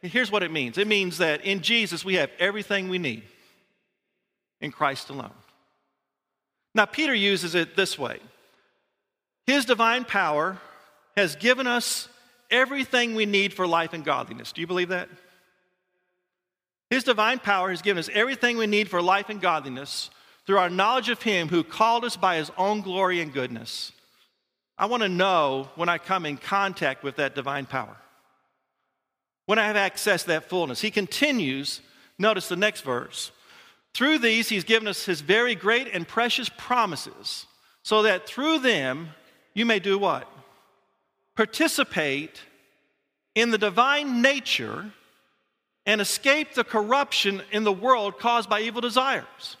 Here's 0.00 0.30
what 0.30 0.44
it 0.44 0.52
means 0.52 0.78
it 0.78 0.86
means 0.86 1.18
that 1.18 1.44
in 1.44 1.60
Jesus 1.60 2.04
we 2.04 2.14
have 2.14 2.30
everything 2.38 2.88
we 2.88 2.98
need 2.98 3.24
in 4.60 4.70
Christ 4.70 5.10
alone. 5.10 5.32
Now, 6.74 6.84
Peter 6.84 7.14
uses 7.14 7.54
it 7.54 7.76
this 7.76 7.98
way 7.98 8.20
His 9.46 9.64
divine 9.64 10.04
power 10.04 10.58
has 11.16 11.36
given 11.36 11.66
us 11.66 12.08
everything 12.50 13.14
we 13.14 13.26
need 13.26 13.52
for 13.52 13.66
life 13.66 13.92
and 13.92 14.04
godliness. 14.04 14.52
Do 14.52 14.60
you 14.60 14.66
believe 14.66 14.88
that? 14.88 15.08
His 16.90 17.04
divine 17.04 17.38
power 17.38 17.70
has 17.70 17.82
given 17.82 17.98
us 17.98 18.08
everything 18.12 18.56
we 18.56 18.66
need 18.66 18.88
for 18.88 19.02
life 19.02 19.28
and 19.28 19.40
godliness 19.40 20.10
through 20.46 20.58
our 20.58 20.70
knowledge 20.70 21.10
of 21.10 21.22
Him 21.22 21.48
who 21.48 21.62
called 21.62 22.04
us 22.04 22.16
by 22.16 22.36
His 22.36 22.50
own 22.56 22.80
glory 22.80 23.20
and 23.20 23.32
goodness. 23.32 23.92
I 24.78 24.86
want 24.86 25.02
to 25.02 25.08
know 25.08 25.68
when 25.74 25.88
I 25.88 25.98
come 25.98 26.24
in 26.24 26.36
contact 26.36 27.02
with 27.02 27.16
that 27.16 27.34
divine 27.34 27.66
power, 27.66 27.96
when 29.46 29.58
I 29.58 29.66
have 29.66 29.76
access 29.76 30.22
to 30.22 30.28
that 30.28 30.48
fullness. 30.48 30.80
He 30.80 30.90
continues, 30.90 31.80
notice 32.18 32.48
the 32.48 32.56
next 32.56 32.82
verse. 32.82 33.32
Through 33.92 34.18
these, 34.18 34.48
he's 34.48 34.64
given 34.64 34.88
us 34.88 35.04
his 35.04 35.20
very 35.20 35.54
great 35.54 35.88
and 35.92 36.06
precious 36.06 36.48
promises, 36.48 37.46
so 37.82 38.02
that 38.02 38.26
through 38.26 38.60
them 38.60 39.10
you 39.52 39.66
may 39.66 39.80
do 39.80 39.98
what? 39.98 40.30
Participate 41.38 42.42
in 43.36 43.52
the 43.52 43.58
divine 43.58 44.22
nature 44.22 44.90
and 45.86 46.00
escape 46.00 46.54
the 46.54 46.64
corruption 46.64 47.42
in 47.52 47.62
the 47.62 47.72
world 47.72 48.18
caused 48.18 48.50
by 48.50 48.60
evil 48.60 48.80
desires. 48.80 49.56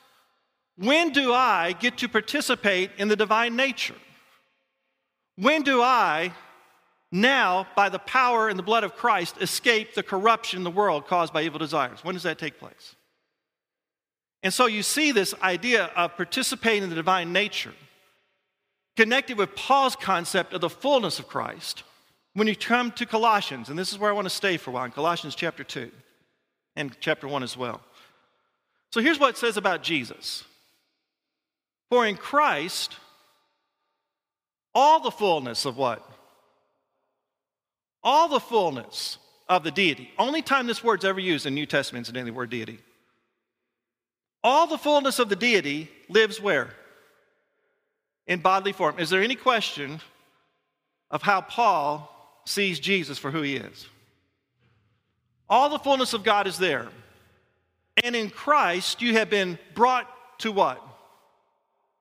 When 0.76 1.10
do 1.10 1.32
I 1.32 1.76
get 1.78 1.98
to 1.98 2.08
participate 2.08 2.90
in 2.98 3.06
the 3.06 3.14
divine 3.14 3.54
nature? 3.54 3.94
When 5.36 5.62
do 5.62 5.80
I 5.80 6.32
now, 7.12 7.68
by 7.76 7.90
the 7.90 8.00
power 8.00 8.48
and 8.48 8.58
the 8.58 8.64
blood 8.64 8.82
of 8.82 8.96
Christ, 8.96 9.36
escape 9.40 9.94
the 9.94 10.02
corruption 10.02 10.56
in 10.56 10.64
the 10.64 10.72
world 10.72 11.06
caused 11.06 11.32
by 11.32 11.42
evil 11.42 11.60
desires? 11.60 12.02
When 12.02 12.16
does 12.16 12.24
that 12.24 12.38
take 12.38 12.58
place? 12.58 12.96
And 14.42 14.52
so 14.52 14.66
you 14.66 14.82
see 14.82 15.12
this 15.12 15.32
idea 15.42 15.92
of 15.94 16.16
participating 16.16 16.82
in 16.82 16.90
the 16.90 16.96
divine 16.96 17.32
nature 17.32 17.74
connected 18.98 19.38
with 19.38 19.54
Paul's 19.54 19.94
concept 19.94 20.52
of 20.52 20.60
the 20.60 20.68
fullness 20.68 21.20
of 21.20 21.28
Christ 21.28 21.84
when 22.34 22.48
you 22.48 22.56
come 22.56 22.90
to 22.92 23.06
Colossians, 23.06 23.68
and 23.68 23.78
this 23.78 23.92
is 23.92 23.98
where 23.98 24.10
I 24.10 24.12
want 24.12 24.24
to 24.24 24.34
stay 24.34 24.56
for 24.56 24.70
a 24.70 24.74
while, 24.74 24.86
in 24.86 24.90
Colossians 24.90 25.36
chapter 25.36 25.62
2 25.62 25.88
and 26.74 26.96
chapter 26.98 27.28
1 27.28 27.44
as 27.44 27.56
well. 27.56 27.80
So 28.90 29.00
here's 29.00 29.20
what 29.20 29.30
it 29.30 29.36
says 29.36 29.56
about 29.56 29.84
Jesus 29.84 30.42
For 31.90 32.06
in 32.06 32.16
Christ, 32.16 32.96
all 34.74 34.98
the 34.98 35.12
fullness 35.12 35.64
of 35.64 35.76
what? 35.76 36.04
All 38.02 38.26
the 38.28 38.40
fullness 38.40 39.18
of 39.48 39.62
the 39.62 39.70
deity. 39.70 40.10
Only 40.18 40.42
time 40.42 40.66
this 40.66 40.82
word's 40.82 41.04
ever 41.04 41.20
used 41.20 41.46
in 41.46 41.54
New 41.54 41.66
Testament 41.66 42.08
is 42.08 42.12
in 42.12 42.26
the 42.26 42.32
word 42.32 42.50
deity. 42.50 42.80
All 44.42 44.66
the 44.66 44.76
fullness 44.76 45.20
of 45.20 45.28
the 45.28 45.36
deity 45.36 45.88
lives 46.08 46.40
where? 46.40 46.74
In 48.28 48.40
bodily 48.40 48.72
form. 48.72 49.00
Is 49.00 49.10
there 49.10 49.22
any 49.22 49.34
question 49.34 50.00
of 51.10 51.22
how 51.22 51.40
Paul 51.40 52.14
sees 52.44 52.78
Jesus 52.78 53.18
for 53.18 53.32
who 53.32 53.42
he 53.42 53.56
is? 53.56 53.86
All 55.48 55.70
the 55.70 55.78
fullness 55.78 56.12
of 56.12 56.22
God 56.22 56.46
is 56.46 56.58
there. 56.58 56.88
And 58.04 58.14
in 58.14 58.30
Christ, 58.30 59.02
you 59.02 59.14
have 59.14 59.30
been 59.30 59.58
brought 59.74 60.06
to 60.40 60.52
what? 60.52 60.80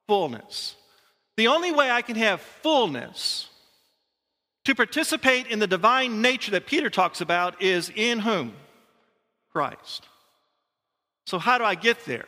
Fullness. 0.07 0.75
The 1.37 1.47
only 1.47 1.71
way 1.71 1.89
I 1.89 2.01
can 2.01 2.15
have 2.17 2.41
fullness 2.41 3.49
to 4.65 4.75
participate 4.75 5.47
in 5.47 5.59
the 5.59 5.67
divine 5.67 6.21
nature 6.21 6.51
that 6.51 6.67
Peter 6.67 6.89
talks 6.89 7.21
about 7.21 7.61
is 7.61 7.89
in 7.95 8.19
whom? 8.19 8.53
Christ. 9.51 10.05
So, 11.25 11.39
how 11.39 11.57
do 11.57 11.63
I 11.63 11.75
get 11.75 12.03
there? 12.05 12.25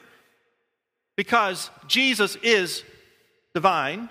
Because 1.15 1.69
Jesus 1.87 2.37
is 2.37 2.83
divine. 3.53 4.09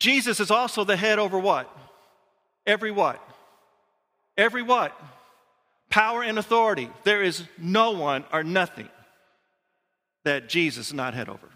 Jesus 0.00 0.40
is 0.40 0.50
also 0.50 0.84
the 0.84 0.96
head 0.96 1.18
over 1.18 1.38
what? 1.38 1.70
Every 2.66 2.90
what? 2.90 3.22
Every 4.36 4.62
what? 4.62 4.98
Power 5.90 6.22
and 6.22 6.38
authority. 6.38 6.90
There 7.04 7.22
is 7.22 7.44
no 7.58 7.92
one 7.92 8.24
or 8.32 8.42
nothing 8.42 8.88
that 10.24 10.48
Jesus 10.48 10.88
is 10.88 10.94
not 10.94 11.14
head 11.14 11.28
over. 11.28 11.48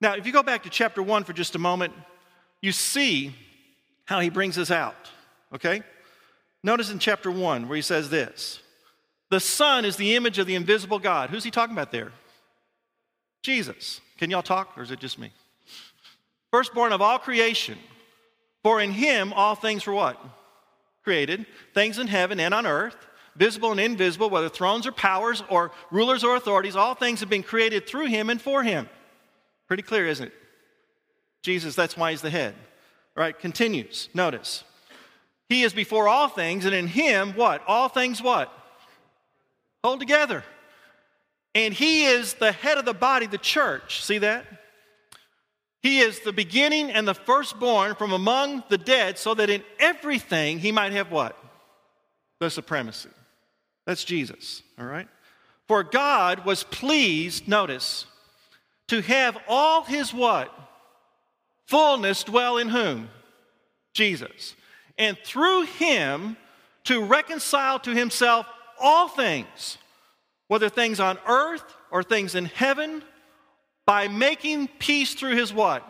Now, 0.00 0.14
if 0.14 0.26
you 0.26 0.32
go 0.32 0.42
back 0.42 0.62
to 0.62 0.70
chapter 0.70 1.02
1 1.02 1.24
for 1.24 1.32
just 1.32 1.54
a 1.54 1.58
moment, 1.58 1.92
you 2.62 2.72
see 2.72 3.34
how 4.06 4.20
he 4.20 4.30
brings 4.30 4.58
us 4.58 4.70
out, 4.70 5.10
okay? 5.54 5.82
Notice 6.62 6.90
in 6.90 6.98
chapter 6.98 7.30
1 7.30 7.68
where 7.68 7.76
he 7.76 7.82
says 7.82 8.10
this 8.10 8.60
the 9.30 9.40
Son 9.40 9.84
is 9.84 9.96
the 9.96 10.16
image 10.16 10.38
of 10.38 10.46
the 10.46 10.56
invisible 10.56 10.98
God. 10.98 11.30
Who's 11.30 11.44
he 11.44 11.50
talking 11.50 11.74
about 11.74 11.92
there? 11.92 12.12
Jesus. 13.42 14.00
Can 14.20 14.28
y'all 14.28 14.42
talk, 14.42 14.76
or 14.76 14.82
is 14.82 14.90
it 14.90 15.00
just 15.00 15.18
me? 15.18 15.32
Firstborn 16.50 16.92
of 16.92 17.00
all 17.00 17.18
creation. 17.18 17.78
For 18.62 18.78
in 18.78 18.92
him 18.92 19.32
all 19.32 19.54
things 19.54 19.86
were 19.86 19.94
what? 19.94 20.22
Created. 21.02 21.46
Things 21.72 21.98
in 21.98 22.06
heaven 22.06 22.38
and 22.38 22.52
on 22.52 22.66
earth, 22.66 22.96
visible 23.34 23.70
and 23.70 23.80
invisible, 23.80 24.28
whether 24.28 24.50
thrones 24.50 24.86
or 24.86 24.92
powers 24.92 25.42
or 25.48 25.72
rulers 25.90 26.22
or 26.22 26.36
authorities, 26.36 26.76
all 26.76 26.94
things 26.94 27.20
have 27.20 27.30
been 27.30 27.42
created 27.42 27.86
through 27.86 28.08
him 28.08 28.28
and 28.28 28.42
for 28.42 28.62
him. 28.62 28.90
Pretty 29.66 29.82
clear, 29.82 30.06
isn't 30.06 30.26
it? 30.26 30.34
Jesus, 31.42 31.74
that's 31.74 31.96
why 31.96 32.10
he's 32.10 32.20
the 32.20 32.28
head. 32.28 32.54
All 33.16 33.22
right, 33.22 33.38
continues. 33.38 34.10
Notice. 34.12 34.64
He 35.48 35.62
is 35.62 35.72
before 35.72 36.08
all 36.08 36.28
things, 36.28 36.66
and 36.66 36.74
in 36.74 36.88
him, 36.88 37.32
what? 37.32 37.62
All 37.66 37.88
things 37.88 38.20
what? 38.20 38.52
hold 39.82 39.98
together. 39.98 40.44
And 41.54 41.74
he 41.74 42.04
is 42.04 42.34
the 42.34 42.52
head 42.52 42.78
of 42.78 42.84
the 42.84 42.94
body, 42.94 43.26
the 43.26 43.38
church. 43.38 44.04
See 44.04 44.18
that? 44.18 44.46
He 45.82 46.00
is 46.00 46.20
the 46.20 46.32
beginning 46.32 46.90
and 46.90 47.08
the 47.08 47.14
firstborn 47.14 47.94
from 47.94 48.12
among 48.12 48.64
the 48.68 48.78
dead, 48.78 49.18
so 49.18 49.34
that 49.34 49.50
in 49.50 49.62
everything 49.78 50.58
he 50.58 50.72
might 50.72 50.92
have 50.92 51.10
what? 51.10 51.36
The 52.38 52.50
supremacy. 52.50 53.08
That's 53.86 54.04
Jesus, 54.04 54.62
all 54.78 54.86
right? 54.86 55.08
For 55.66 55.82
God 55.82 56.44
was 56.44 56.64
pleased, 56.64 57.48
notice, 57.48 58.04
to 58.88 59.00
have 59.00 59.38
all 59.48 59.84
his 59.84 60.12
what? 60.12 60.52
Fullness 61.66 62.24
dwell 62.24 62.58
in 62.58 62.68
whom? 62.68 63.08
Jesus. 63.94 64.54
And 64.98 65.16
through 65.24 65.62
him 65.62 66.36
to 66.84 67.04
reconcile 67.04 67.78
to 67.80 67.94
himself 67.94 68.46
all 68.80 69.08
things, 69.08 69.78
whether 70.50 70.68
things 70.68 70.98
on 70.98 71.16
earth 71.28 71.62
or 71.92 72.02
things 72.02 72.34
in 72.34 72.44
heaven, 72.44 73.04
by 73.86 74.08
making 74.08 74.66
peace 74.80 75.14
through 75.14 75.36
his 75.36 75.54
what? 75.54 75.88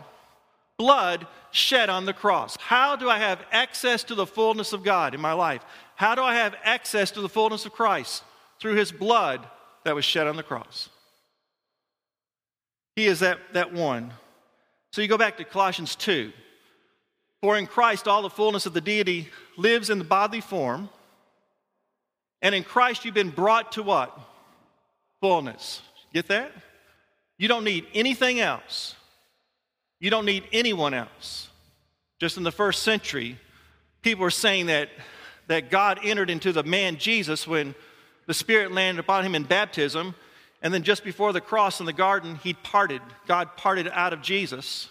Blood 0.77 1.27
shed 1.51 1.89
on 1.89 2.05
the 2.05 2.13
cross. 2.13 2.59
How 2.61 2.95
do 2.95 3.09
I 3.09 3.17
have 3.17 3.41
access 3.53 4.05
to 4.05 4.15
the 4.15 4.27
fullness 4.27 4.75
of 4.75 4.83
God 4.83 5.15
in 5.15 5.21
my 5.21 5.33
life? 5.33 5.65
How 5.97 6.15
do 6.15 6.23
I 6.23 6.35
have 6.35 6.55
access 6.63 7.11
to 7.13 7.23
the 7.23 7.29
fullness 7.29 7.65
of 7.65 7.73
Christ? 7.73 8.23
Through 8.61 8.75
his 8.75 8.93
blood 8.93 9.47
that 9.85 9.95
was 9.95 10.05
shed 10.05 10.27
on 10.27 10.37
the 10.37 10.43
cross. 10.43 10.91
He 12.97 13.07
is 13.07 13.21
that, 13.21 13.39
that 13.55 13.73
one. 13.73 14.13
So 14.93 15.01
you 15.01 15.09
go 15.09 15.17
back 15.17 15.39
to 15.39 15.45
Colossians 15.45 15.97
2. 15.97 16.33
For 17.41 17.57
in 17.57 17.67
Christ 17.67 18.07
all 18.07 18.21
the 18.21 18.29
fullness 18.29 18.67
of 18.67 18.75
the 18.75 18.83
deity 18.83 19.31
lives 19.57 19.89
in 19.89 19.97
the 19.97 20.05
bodily 20.05 20.43
form 20.43 20.91
and 22.43 22.55
in 22.55 22.63
Christ, 22.63 23.07
you've 23.07 23.15
been 23.15 23.31
brought 23.31 23.73
to 23.73 23.83
what? 23.83 24.19
Fullness. 25.21 25.83
Get 26.13 26.29
that? 26.29 26.53
You 27.39 27.49
don't 27.49 27.65
need 27.65 27.87
anything 27.95 28.41
else. 28.41 28.95
You 29.99 30.11
don't 30.11 30.25
need 30.25 30.45
anyone 30.53 30.95
else. 30.95 31.49
Just 32.19 32.37
in 32.37 32.43
the 32.43 32.53
first 32.53 32.83
century, 32.83 33.39
people 34.03 34.23
were 34.23 34.31
saying 34.31 34.67
that, 34.67 34.89
that 35.47 35.71
God 35.71 36.01
entered 36.03 36.31
into 36.31 36.53
the 36.53 36.63
man 36.63 36.97
Jesus 36.97 37.47
when 37.47 37.75
the 38.27 38.35
Spirit 38.35 38.73
landed 38.73 39.01
upon 39.01 39.25
him 39.25 39.35
in 39.35 39.45
baptism. 39.45 40.15
And 40.63 40.73
then 40.73 40.83
just 40.83 41.05
before 41.05 41.33
the 41.33 41.41
cross 41.41 41.81
in 41.81 41.87
the 41.87 41.93
garden, 41.93 42.37
he 42.37 42.53
parted. 42.53 43.01
God 43.27 43.57
parted 43.57 43.89
out 43.89 44.13
of 44.13 44.21
Jesus 44.21 44.89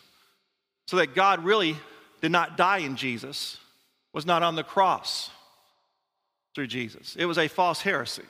so 0.87 0.97
that 0.97 1.13
God 1.13 1.43
really 1.43 1.75
did 2.21 2.31
not 2.31 2.57
die 2.57 2.79
in 2.79 2.95
Jesus, 2.95 3.57
was 4.11 4.25
not 4.25 4.41
on 4.41 4.55
the 4.55 4.63
cross 4.63 5.29
through 6.55 6.67
Jesus. 6.67 7.15
It 7.15 7.25
was 7.25 7.37
a 7.37 7.47
false 7.47 7.81
heresy. 7.81 8.23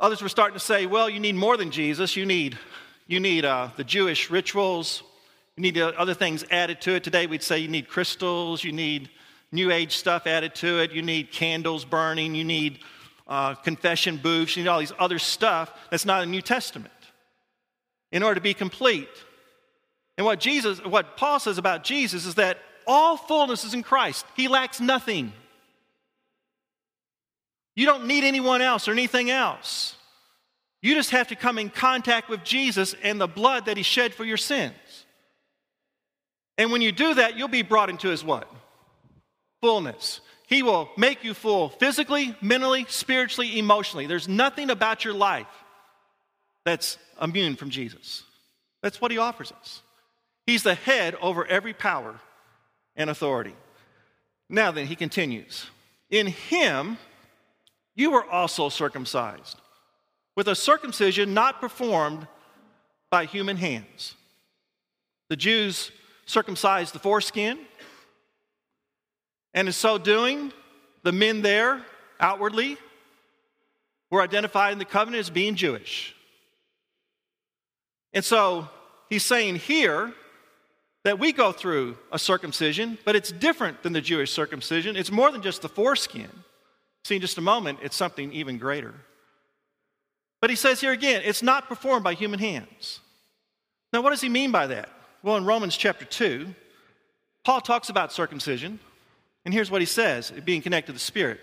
Others 0.00 0.22
were 0.22 0.28
starting 0.28 0.54
to 0.54 0.64
say, 0.64 0.86
well, 0.86 1.08
you 1.08 1.20
need 1.20 1.34
more 1.34 1.56
than 1.56 1.70
Jesus. 1.70 2.16
You 2.16 2.26
need, 2.26 2.58
you 3.06 3.20
need 3.20 3.44
uh, 3.44 3.68
the 3.76 3.84
Jewish 3.84 4.30
rituals. 4.30 5.02
You 5.56 5.62
need 5.62 5.78
other 5.78 6.14
things 6.14 6.44
added 6.50 6.80
to 6.82 6.96
it. 6.96 7.04
Today 7.04 7.26
we'd 7.26 7.42
say 7.42 7.58
you 7.58 7.68
need 7.68 7.88
crystals. 7.88 8.64
You 8.64 8.72
need 8.72 9.08
New 9.52 9.70
Age 9.70 9.96
stuff 9.96 10.26
added 10.26 10.54
to 10.56 10.80
it. 10.80 10.92
You 10.92 11.02
need 11.02 11.30
candles 11.30 11.84
burning. 11.84 12.34
You 12.34 12.44
need 12.44 12.80
uh, 13.28 13.54
confession 13.54 14.16
booths. 14.16 14.56
You 14.56 14.64
need 14.64 14.68
all 14.68 14.80
these 14.80 14.92
other 14.98 15.20
stuff 15.20 15.72
that's 15.90 16.04
not 16.04 16.22
in 16.22 16.28
the 16.28 16.32
New 16.32 16.42
Testament 16.42 16.92
in 18.10 18.22
order 18.22 18.34
to 18.34 18.40
be 18.40 18.54
complete. 18.54 19.08
And 20.18 20.24
what 20.24 20.40
Jesus, 20.40 20.84
what 20.84 21.16
Paul 21.16 21.38
says 21.38 21.58
about 21.58 21.84
Jesus 21.84 22.26
is 22.26 22.34
that 22.34 22.58
all 22.86 23.16
fullness 23.16 23.64
is 23.64 23.74
in 23.74 23.82
Christ. 23.82 24.26
He 24.36 24.48
lacks 24.48 24.80
nothing. 24.80 25.32
You 27.76 27.86
don't 27.86 28.06
need 28.06 28.24
anyone 28.24 28.62
else 28.62 28.88
or 28.88 28.92
anything 28.92 29.30
else. 29.30 29.96
You 30.82 30.94
just 30.94 31.10
have 31.10 31.28
to 31.28 31.36
come 31.36 31.58
in 31.58 31.70
contact 31.70 32.28
with 32.28 32.44
Jesus 32.44 32.94
and 33.02 33.20
the 33.20 33.26
blood 33.26 33.66
that 33.66 33.76
he 33.76 33.82
shed 33.82 34.14
for 34.14 34.24
your 34.24 34.36
sins. 34.36 34.74
And 36.58 36.70
when 36.70 36.82
you 36.82 36.92
do 36.92 37.14
that, 37.14 37.36
you'll 37.36 37.48
be 37.48 37.62
brought 37.62 37.90
into 37.90 38.08
his 38.08 38.22
what? 38.22 38.50
Fullness. 39.60 40.20
He 40.46 40.62
will 40.62 40.90
make 40.96 41.24
you 41.24 41.34
full 41.34 41.70
physically, 41.70 42.36
mentally, 42.40 42.86
spiritually, 42.88 43.58
emotionally. 43.58 44.06
There's 44.06 44.28
nothing 44.28 44.70
about 44.70 45.04
your 45.04 45.14
life 45.14 45.48
that's 46.64 46.98
immune 47.20 47.56
from 47.56 47.70
Jesus. 47.70 48.22
That's 48.82 49.00
what 49.00 49.10
he 49.10 49.18
offers 49.18 49.52
us. 49.52 49.80
He's 50.46 50.62
the 50.62 50.74
head 50.74 51.16
over 51.22 51.46
every 51.46 51.72
power 51.72 52.20
and 52.94 53.08
authority. 53.08 53.54
Now 54.50 54.70
then, 54.70 54.86
he 54.86 54.96
continues. 54.96 55.66
In 56.10 56.26
him, 56.26 56.98
you 57.94 58.10
were 58.10 58.24
also 58.24 58.68
circumcised. 58.68 59.58
with 60.36 60.48
a 60.48 60.54
circumcision 60.54 61.34
not 61.34 61.60
performed 61.60 62.26
by 63.10 63.24
human 63.24 63.56
hands. 63.56 64.14
The 65.28 65.36
Jews 65.36 65.90
circumcised 66.26 66.94
the 66.94 66.98
foreskin, 66.98 67.58
and 69.52 69.68
in 69.68 69.72
so 69.72 69.98
doing, 69.98 70.52
the 71.02 71.12
men 71.12 71.42
there 71.42 71.82
outwardly 72.18 72.76
were 74.10 74.22
identified 74.22 74.72
in 74.72 74.78
the 74.78 74.84
covenant 74.84 75.20
as 75.20 75.30
being 75.30 75.54
Jewish. 75.54 76.14
And 78.12 78.24
so 78.24 78.68
he's 79.10 79.24
saying 79.24 79.56
here 79.56 80.12
that 81.04 81.18
we 81.18 81.32
go 81.32 81.52
through 81.52 81.98
a 82.10 82.18
circumcision, 82.18 82.98
but 83.04 83.14
it's 83.14 83.30
different 83.30 83.82
than 83.82 83.92
the 83.92 84.00
Jewish 84.00 84.32
circumcision. 84.32 84.96
It's 84.96 85.10
more 85.10 85.30
than 85.30 85.42
just 85.42 85.62
the 85.62 85.68
foreskin. 85.68 86.30
See, 87.04 87.16
in 87.16 87.20
just 87.20 87.38
a 87.38 87.42
moment, 87.42 87.80
it's 87.82 87.96
something 87.96 88.32
even 88.32 88.58
greater. 88.58 88.94
But 90.40 90.50
he 90.50 90.56
says 90.56 90.80
here 90.80 90.92
again, 90.92 91.22
it's 91.24 91.42
not 91.42 91.68
performed 91.68 92.04
by 92.04 92.14
human 92.14 92.38
hands. 92.38 93.00
Now, 93.92 94.02
what 94.02 94.10
does 94.10 94.20
he 94.20 94.28
mean 94.28 94.50
by 94.50 94.66
that? 94.68 94.88
Well, 95.22 95.36
in 95.36 95.44
Romans 95.44 95.76
chapter 95.76 96.04
2, 96.04 96.54
Paul 97.44 97.60
talks 97.60 97.88
about 97.90 98.12
circumcision, 98.12 98.80
and 99.44 99.54
here's 99.54 99.70
what 99.70 99.82
he 99.82 99.86
says, 99.86 100.32
being 100.44 100.62
connected 100.62 100.88
to 100.88 100.92
the 100.94 100.98
Spirit. 100.98 101.40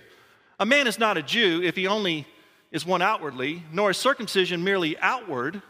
A 0.59 0.65
man 0.65 0.87
is 0.87 0.99
not 0.99 1.17
a 1.17 1.23
Jew 1.23 1.61
if 1.63 1.75
he 1.75 1.87
only 1.87 2.27
is 2.71 2.85
one 2.85 3.01
outwardly, 3.01 3.63
nor 3.71 3.91
is 3.91 3.97
circumcision 3.97 4.63
merely 4.63 4.97
outward 4.99 5.61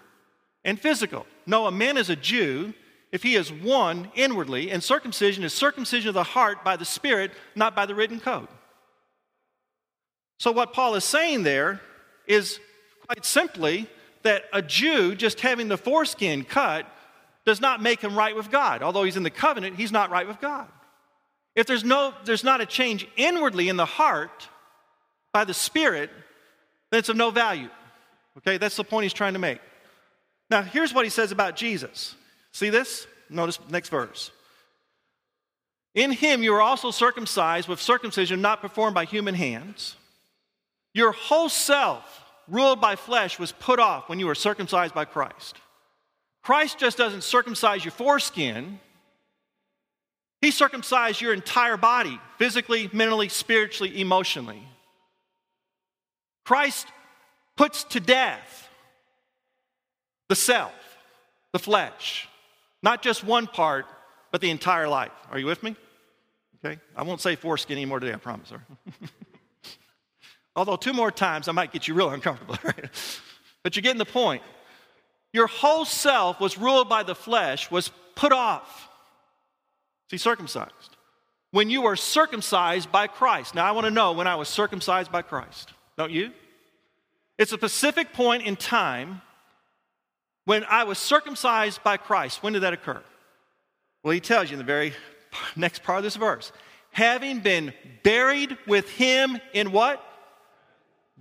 and 0.64 0.80
physical. 0.80 1.26
No, 1.46 1.68
a 1.68 1.72
man 1.72 1.98
is 1.98 2.10
a 2.10 2.16
Jew 2.16 2.74
if 3.12 3.24
he 3.24 3.36
is 3.36 3.52
one 3.52 4.10
inwardly, 4.16 4.72
and 4.72 4.82
circumcision 4.82 5.44
is 5.44 5.54
circumcision 5.54 6.10
of 6.10 6.14
the 6.14 6.24
heart 6.24 6.64
by 6.64 6.78
the 6.78 6.86
Spirit, 6.86 7.32
not 7.56 7.76
by 7.76 7.86
the 7.86 7.96
written 7.96 8.20
code. 8.20 8.48
So, 10.42 10.52
what 10.52 10.74
Paul 10.74 10.96
is 10.96 11.04
saying 11.04 11.44
there 11.44 11.80
is 12.26 12.60
quite 13.06 13.26
simply 13.26 13.88
that 14.24 14.46
a 14.52 14.64
Jew 14.64 15.14
just 15.14 15.40
having 15.40 15.68
the 15.68 15.78
foreskin 15.78 16.46
cut 16.46 16.88
does 17.46 17.62
not 17.62 17.80
make 17.80 18.02
him 18.02 18.16
right 18.16 18.36
with 18.36 18.50
God. 18.50 18.82
Although 18.82 19.04
he's 19.04 19.18
in 19.18 19.22
the 19.22 19.30
covenant, 19.30 19.76
he's 19.76 19.92
not 19.92 20.10
right 20.10 20.28
with 20.28 20.42
God. 20.42 20.68
If 21.56 21.68
there's, 21.68 21.84
no, 21.84 22.16
there's 22.26 22.44
not 22.44 22.60
a 22.60 22.66
change 22.66 23.08
inwardly 23.18 23.70
in 23.70 23.78
the 23.78 23.86
heart 23.86 24.50
by 25.32 25.44
the 25.44 25.54
Spirit, 25.54 26.10
then 26.90 26.98
it's 26.98 27.10
of 27.10 27.18
no 27.18 27.30
value. 27.30 27.70
Okay, 28.40 28.58
that's 28.58 28.78
the 28.78 28.84
point 28.84 29.04
he's 29.04 29.14
trying 29.14 29.34
to 29.34 29.40
make. 29.40 29.60
Now, 30.50 30.64
here's 30.64 30.92
what 30.92 31.06
he 31.06 31.12
says 31.12 31.32
about 31.32 31.56
Jesus. 31.56 32.16
See 32.52 32.72
this? 32.72 33.06
Notice 33.30 33.60
next 33.70 33.90
verse. 33.90 34.32
In 35.94 36.12
him 36.12 36.42
you 36.42 36.56
are 36.56 36.62
also 36.62 36.90
circumcised 36.90 37.68
with 37.68 37.80
circumcision 37.80 38.42
not 38.42 38.60
performed 38.60 38.96
by 38.96 39.06
human 39.06 39.36
hands. 39.36 39.98
Your 40.94 41.12
whole 41.12 41.50
self, 41.50 42.24
ruled 42.48 42.82
by 42.82 42.96
flesh, 42.96 43.40
was 43.40 43.52
put 43.52 43.80
off 43.80 44.10
when 44.10 44.20
you 44.20 44.28
were 44.28 44.36
circumcised 44.36 44.94
by 44.94 45.06
Christ. 45.06 45.58
Christ 46.44 46.80
just 46.80 46.98
doesn't 46.98 47.24
circumcise 47.24 47.86
your 47.86 47.92
foreskin, 47.92 48.80
he 50.42 50.50
circumcised 50.50 51.22
your 51.22 51.34
entire 51.34 51.78
body, 51.78 52.20
physically, 52.40 52.90
mentally, 52.92 53.30
spiritually, 53.30 54.02
emotionally. 54.02 54.68
Christ 56.44 56.88
puts 57.56 57.84
to 57.86 58.00
death 58.00 58.70
the 60.30 60.36
self, 60.36 60.74
the 61.52 61.60
flesh. 61.60 62.28
Not 62.82 63.04
just 63.04 63.24
one 63.24 63.46
part, 63.46 63.86
but 64.32 64.42
the 64.42 64.50
entire 64.50 64.88
life. 64.88 65.12
Are 65.30 65.38
you 65.38 65.46
with 65.46 65.62
me? 65.62 65.76
Okay? 66.66 66.80
I 66.96 67.04
won't 67.04 67.22
say 67.22 67.36
foreskin 67.36 67.78
anymore 67.78 68.00
today, 68.00 68.14
I 68.14 68.18
promise. 68.18 68.52
Although, 70.56 70.76
two 70.76 70.94
more 70.94 71.12
times 71.12 71.48
I 71.48 71.52
might 71.52 71.72
get 71.72 71.88
you 71.88 71.94
real 71.94 72.10
uncomfortable. 72.10 72.58
Right? 72.64 72.90
But 73.64 73.76
you're 73.76 73.84
getting 73.84 74.00
the 74.00 74.06
point. 74.06 74.42
Your 75.34 75.48
whole 75.48 75.86
self 75.86 76.40
was 76.40 76.58
ruled 76.58 76.90
by 76.90 77.04
the 77.04 77.16
flesh, 77.16 77.70
was 77.70 77.92
put 78.16 78.32
off. 78.32 78.90
See, 80.10 80.18
circumcised. 80.18 80.98
When 81.52 81.70
you 81.70 81.84
were 81.84 81.96
circumcised 81.96 82.92
by 82.92 83.08
Christ. 83.08 83.56
Now, 83.56 83.66
I 83.66 83.72
want 83.72 83.86
to 83.86 83.92
know 83.92 84.14
when 84.14 84.28
I 84.28 84.36
was 84.36 84.50
circumcised 84.50 85.12
by 85.12 85.22
Christ. 85.22 85.74
Don't 85.98 86.12
you? 86.12 86.32
It's 87.38 87.52
a 87.52 87.58
specific 87.58 88.14
point 88.14 88.44
in 88.44 88.56
time 88.56 89.22
when 90.46 90.64
I 90.66 90.84
was 90.84 90.98
circumcised 90.98 91.84
by 91.84 91.98
Christ, 91.98 92.42
when 92.42 92.54
did 92.54 92.64
that 92.64 92.74
occur? 92.74 93.02
Well, 94.04 94.12
he 94.12 94.20
tells 94.20 94.50
you 94.50 94.56
in 94.56 94.58
the 94.58 94.66
very 94.66 94.94
next 95.56 95.84
part 95.84 96.00
of 96.00 96.04
this 96.04 96.16
verse. 96.16 96.52
Having 96.92 97.40
been 97.40 97.74
buried 98.04 98.58
with 98.68 98.90
him 98.90 99.40
in 99.54 99.72
what? 99.72 100.04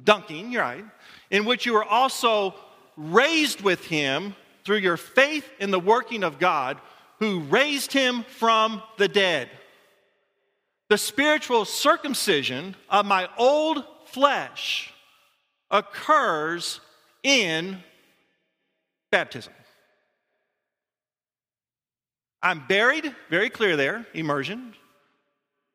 Dunking, 0.03 0.53
you're 0.53 0.63
right. 0.63 0.85
In 1.31 1.45
which 1.45 1.67
you 1.67 1.75
were 1.75 1.85
also 1.85 2.55
raised 2.97 3.61
with 3.61 3.85
him 3.85 4.35
through 4.65 4.79
your 4.79 4.97
faith 4.97 5.49
in 5.59 5.71
the 5.71 5.81
working 5.81 6.23
of 6.23 6.39
God 6.39 6.81
who 7.19 7.41
raised 7.41 7.93
him 7.93 8.25
from 8.25 8.83
the 8.97 9.09
dead. 9.09 9.51
The 10.89 10.99
spiritual 10.99 11.65
circumcision 11.65 12.75
of 12.89 13.07
my 13.07 13.29
old 13.37 13.85
flesh 14.07 14.93
occurs 15.71 16.81
in 17.23 17.79
baptism. 19.11 19.53
I'm 22.43 22.67
buried, 22.67 23.15
very 23.29 23.51
clear 23.51 23.77
there, 23.77 24.07
immersion. 24.15 24.75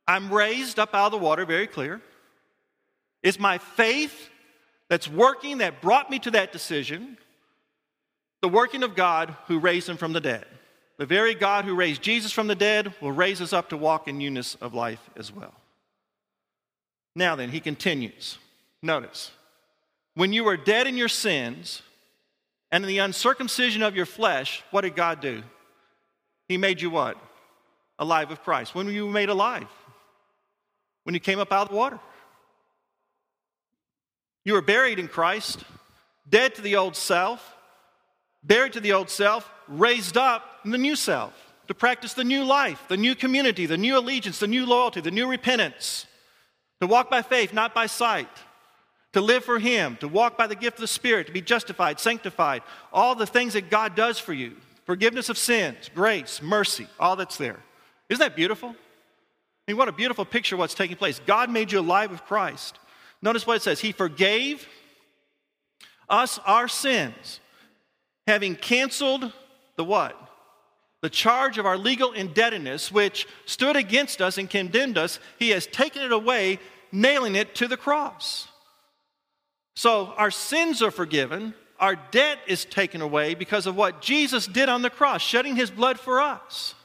I'm 0.07 0.33
raised 0.33 0.79
up 0.79 0.93
out 0.93 1.07
of 1.07 1.11
the 1.11 1.17
water, 1.17 1.45
very 1.45 1.67
clear. 1.67 2.01
It's 3.25 3.39
my 3.39 3.57
faith 3.57 4.29
that's 4.87 5.09
working 5.09 5.57
that 5.57 5.81
brought 5.81 6.11
me 6.11 6.19
to 6.19 6.31
that 6.31 6.51
decision. 6.53 7.17
The 8.41 8.47
working 8.47 8.83
of 8.83 8.95
God 8.95 9.35
who 9.47 9.57
raised 9.57 9.89
him 9.89 9.97
from 9.97 10.13
the 10.13 10.21
dead. 10.21 10.45
The 10.99 11.07
very 11.07 11.33
God 11.33 11.65
who 11.65 11.75
raised 11.75 12.03
Jesus 12.03 12.31
from 12.31 12.45
the 12.45 12.55
dead 12.55 12.93
will 13.01 13.11
raise 13.11 13.41
us 13.41 13.51
up 13.51 13.69
to 13.69 13.77
walk 13.77 14.07
in 14.07 14.19
newness 14.19 14.55
of 14.61 14.75
life 14.75 15.01
as 15.17 15.33
well. 15.33 15.55
Now 17.15 17.35
then, 17.35 17.49
he 17.49 17.59
continues. 17.59 18.37
Notice, 18.83 19.31
when 20.13 20.31
you 20.31 20.43
were 20.43 20.55
dead 20.55 20.85
in 20.85 20.95
your 20.95 21.09
sins, 21.09 21.81
and 22.71 22.83
in 22.83 22.87
the 22.87 22.99
uncircumcision 22.99 23.81
of 23.81 23.95
your 23.95 24.05
flesh, 24.05 24.63
what 24.69 24.81
did 24.81 24.95
God 24.95 25.19
do? 25.19 25.41
He 26.47 26.57
made 26.57 26.79
you 26.81 26.91
what? 26.91 27.17
Alive 27.97 28.29
with 28.29 28.43
Christ. 28.43 28.75
When 28.75 28.85
were 28.85 28.91
you 28.91 29.07
made 29.07 29.29
alive? 29.29 29.67
When 31.05 31.15
you 31.15 31.19
came 31.19 31.39
up 31.39 31.51
out 31.51 31.63
of 31.63 31.69
the 31.69 31.75
water. 31.75 31.99
You 34.45 34.53
were 34.53 34.61
buried 34.61 34.99
in 34.99 35.09
Christ, 35.09 35.63
dead 36.29 36.55
to 36.55 36.61
the 36.61 36.77
old 36.77 36.95
self, 36.95 37.55
buried 38.43 38.73
to 38.73 38.79
the 38.79 38.93
old 38.93 39.09
self, 39.09 39.49
raised 39.67 40.15
up 40.15 40.43
in 40.63 40.71
the 40.71 40.77
new 40.77 40.95
self 40.95 41.33
to 41.67 41.73
practice 41.73 42.13
the 42.13 42.23
new 42.23 42.45
life, 42.45 42.85
the 42.87 42.95
new 42.95 43.15
community, 43.15 43.65
the 43.65 43.77
new 43.77 43.97
allegiance, 43.97 44.39
the 44.39 44.47
new 44.47 44.65
loyalty, 44.65 45.01
the 45.01 45.11
new 45.11 45.27
repentance, 45.27 46.05
to 46.79 46.87
walk 46.87 47.09
by 47.09 47.21
faith, 47.21 47.51
not 47.51 47.73
by 47.73 47.87
sight 47.87 48.29
to 49.15 49.21
live 49.21 49.45
for 49.45 49.59
Him, 49.59 49.95
to 50.01 50.09
walk 50.09 50.37
by 50.37 50.45
the 50.45 50.57
gift 50.57 50.75
of 50.75 50.81
the 50.81 50.87
Spirit, 50.87 51.27
to 51.27 51.31
be 51.31 51.39
justified, 51.39 52.01
sanctified, 52.01 52.61
all 52.91 53.15
the 53.15 53.25
things 53.25 53.53
that 53.53 53.69
God 53.69 53.95
does 53.95 54.19
for 54.19 54.33
you 54.33 54.57
forgiveness 54.85 55.29
of 55.29 55.37
sins, 55.37 55.89
grace, 55.95 56.41
mercy, 56.41 56.85
all 56.99 57.15
that's 57.15 57.37
there. 57.37 57.63
Isn't 58.09 58.19
that 58.19 58.35
beautiful? 58.35 58.69
I 58.69 59.71
mean, 59.71 59.77
what 59.77 59.87
a 59.87 59.93
beautiful 59.93 60.25
picture 60.25 60.55
of 60.55 60.59
what's 60.59 60.73
taking 60.73 60.97
place. 60.97 61.21
God 61.25 61.49
made 61.49 61.71
you 61.71 61.79
alive 61.79 62.11
with 62.11 62.25
Christ. 62.25 62.77
Notice 63.25 63.47
what 63.47 63.57
it 63.57 63.63
says 63.63 63.79
He 63.79 63.91
forgave 63.91 64.67
us 66.07 66.39
our 66.45 66.67
sins, 66.67 67.39
having 68.27 68.55
canceled 68.55 69.33
the 69.75 69.83
what? 69.83 70.15
The 71.01 71.09
charge 71.09 71.57
of 71.57 71.65
our 71.65 71.77
legal 71.77 72.13
indebtedness, 72.13 72.91
which 72.91 73.27
stood 73.45 73.75
against 73.75 74.21
us 74.21 74.37
and 74.37 74.47
condemned 74.47 74.99
us, 74.99 75.19
He 75.39 75.49
has 75.49 75.65
taken 75.65 76.03
it 76.03 76.11
away, 76.11 76.59
nailing 76.91 77.35
it 77.35 77.55
to 77.55 77.67
the 77.67 77.77
cross. 77.77 78.47
So 79.75 80.13
our 80.17 80.31
sins 80.31 80.83
are 80.83 80.91
forgiven, 80.91 81.55
our 81.79 81.95
debt 81.95 82.37
is 82.47 82.63
taken 82.63 83.01
away 83.01 83.33
because 83.33 83.65
of 83.65 83.75
what 83.75 84.01
Jesus 84.01 84.45
did 84.45 84.69
on 84.69 84.83
the 84.83 84.89
cross, 84.91 85.21
shedding 85.21 85.55
his 85.55 85.69
blood 85.69 85.99
for 85.99 86.21
us. 86.21 86.75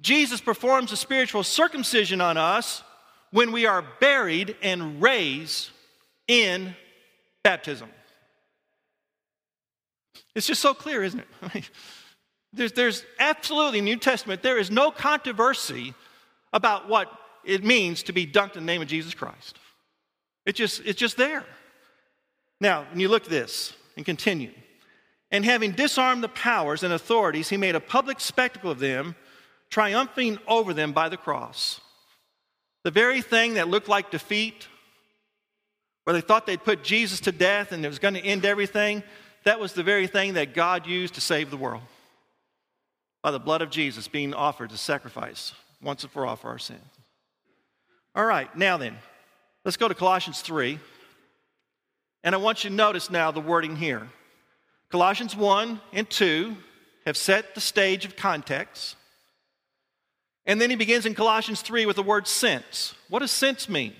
Jesus 0.00 0.40
performs 0.40 0.92
a 0.92 0.96
spiritual 0.96 1.42
circumcision 1.42 2.20
on 2.22 2.38
us 2.38 2.82
when 3.32 3.52
we 3.52 3.66
are 3.66 3.84
buried 4.00 4.56
and 4.62 5.00
raised 5.00 5.70
in 6.26 6.74
baptism. 7.42 7.88
It's 10.34 10.46
just 10.46 10.62
so 10.62 10.74
clear, 10.74 11.02
isn't 11.02 11.20
it? 11.54 11.70
there's, 12.52 12.72
there's 12.72 13.04
absolutely, 13.18 13.80
New 13.80 13.96
Testament, 13.96 14.42
there 14.42 14.58
is 14.58 14.70
no 14.70 14.90
controversy 14.90 15.94
about 16.52 16.88
what 16.88 17.10
it 17.44 17.64
means 17.64 18.02
to 18.04 18.12
be 18.12 18.26
dunked 18.26 18.56
in 18.56 18.62
the 18.62 18.72
name 18.72 18.82
of 18.82 18.88
Jesus 18.88 19.14
Christ. 19.14 19.58
It 20.46 20.54
just, 20.54 20.82
it's 20.84 20.98
just 20.98 21.16
there. 21.16 21.44
Now, 22.60 22.84
when 22.90 23.00
you 23.00 23.08
look 23.08 23.24
at 23.24 23.30
this 23.30 23.72
and 23.96 24.04
continue, 24.04 24.52
and 25.30 25.44
having 25.44 25.72
disarmed 25.72 26.22
the 26.22 26.28
powers 26.28 26.82
and 26.82 26.92
authorities, 26.92 27.48
he 27.48 27.56
made 27.56 27.76
a 27.76 27.80
public 27.80 28.20
spectacle 28.20 28.70
of 28.70 28.80
them, 28.80 29.14
triumphing 29.70 30.38
over 30.46 30.74
them 30.74 30.92
by 30.92 31.08
the 31.08 31.16
cross. 31.16 31.80
The 32.84 32.90
very 32.90 33.20
thing 33.20 33.54
that 33.54 33.68
looked 33.68 33.88
like 33.88 34.10
defeat 34.10 34.68
where 36.04 36.14
they 36.14 36.20
thought 36.20 36.46
they'd 36.46 36.64
put 36.64 36.82
Jesus 36.82 37.20
to 37.20 37.32
death 37.32 37.72
and 37.72 37.84
it 37.84 37.88
was 37.88 37.98
going 37.98 38.14
to 38.14 38.20
end 38.20 38.44
everything, 38.44 39.02
that 39.44 39.60
was 39.60 39.74
the 39.74 39.82
very 39.82 40.06
thing 40.06 40.34
that 40.34 40.54
God 40.54 40.86
used 40.86 41.14
to 41.14 41.20
save 41.20 41.50
the 41.50 41.56
world 41.56 41.82
by 43.22 43.30
the 43.30 43.38
blood 43.38 43.62
of 43.62 43.70
Jesus 43.70 44.08
being 44.08 44.34
offered 44.34 44.72
as 44.72 44.80
sacrifice 44.80 45.52
once 45.82 46.02
and 46.02 46.12
for 46.12 46.26
all 46.26 46.36
for 46.36 46.48
our 46.48 46.58
sins. 46.58 46.80
All 48.14 48.24
right, 48.24 48.54
now 48.56 48.76
then, 48.76 48.96
let's 49.64 49.76
go 49.76 49.88
to 49.88 49.94
Colossians 49.94 50.40
3. 50.40 50.78
And 52.24 52.34
I 52.34 52.38
want 52.38 52.64
you 52.64 52.70
to 52.70 52.76
notice 52.76 53.10
now 53.10 53.30
the 53.30 53.40
wording 53.40 53.76
here. 53.76 54.08
Colossians 54.90 55.36
1 55.36 55.80
and 55.92 56.10
2 56.10 56.56
have 57.06 57.16
set 57.16 57.54
the 57.54 57.60
stage 57.60 58.04
of 58.04 58.16
context. 58.16 58.96
And 60.50 60.60
then 60.60 60.68
he 60.68 60.74
begins 60.74 61.06
in 61.06 61.14
Colossians 61.14 61.62
3 61.62 61.86
with 61.86 61.94
the 61.94 62.02
word 62.02 62.26
since. 62.26 62.92
What 63.08 63.20
does 63.20 63.30
since 63.30 63.68
mean? 63.68 63.92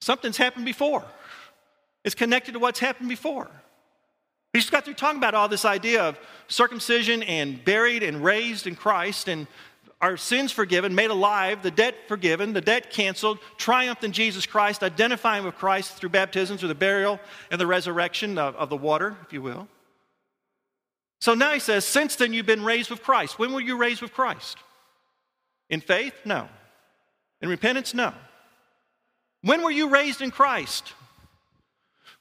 Something's 0.00 0.36
happened 0.36 0.64
before. 0.64 1.04
It's 2.02 2.16
connected 2.16 2.54
to 2.54 2.58
what's 2.58 2.80
happened 2.80 3.08
before. 3.08 3.48
He 4.52 4.58
just 4.58 4.72
got 4.72 4.84
through 4.84 4.94
talking 4.94 5.18
about 5.18 5.34
all 5.34 5.46
this 5.46 5.64
idea 5.64 6.02
of 6.02 6.18
circumcision 6.48 7.22
and 7.22 7.64
buried 7.64 8.02
and 8.02 8.24
raised 8.24 8.66
in 8.66 8.74
Christ 8.74 9.28
and 9.28 9.46
our 10.00 10.16
sins 10.16 10.50
forgiven, 10.50 10.92
made 10.96 11.10
alive, 11.10 11.62
the 11.62 11.70
debt 11.70 11.94
forgiven, 12.08 12.52
the 12.52 12.60
debt 12.60 12.90
canceled, 12.90 13.38
triumphed 13.56 14.02
in 14.02 14.10
Jesus 14.10 14.44
Christ, 14.44 14.82
identifying 14.82 15.44
with 15.44 15.54
Christ 15.54 15.92
through 15.92 16.08
baptism, 16.08 16.58
through 16.58 16.66
the 16.66 16.74
burial 16.74 17.20
and 17.52 17.60
the 17.60 17.66
resurrection 17.68 18.38
of, 18.38 18.56
of 18.56 18.70
the 18.70 18.76
water, 18.76 19.16
if 19.24 19.32
you 19.32 19.40
will. 19.40 19.68
So 21.20 21.34
now 21.34 21.52
he 21.52 21.60
says, 21.60 21.84
Since 21.84 22.16
then 22.16 22.32
you've 22.32 22.44
been 22.44 22.64
raised 22.64 22.90
with 22.90 23.04
Christ. 23.04 23.38
When 23.38 23.52
were 23.52 23.60
you 23.60 23.76
raised 23.76 24.02
with 24.02 24.12
Christ? 24.12 24.58
In 25.70 25.80
faith? 25.80 26.14
No. 26.24 26.48
In 27.40 27.48
repentance? 27.48 27.94
No. 27.94 28.12
When 29.42 29.62
were 29.62 29.70
you 29.70 29.88
raised 29.88 30.22
in 30.22 30.30
Christ? 30.30 30.92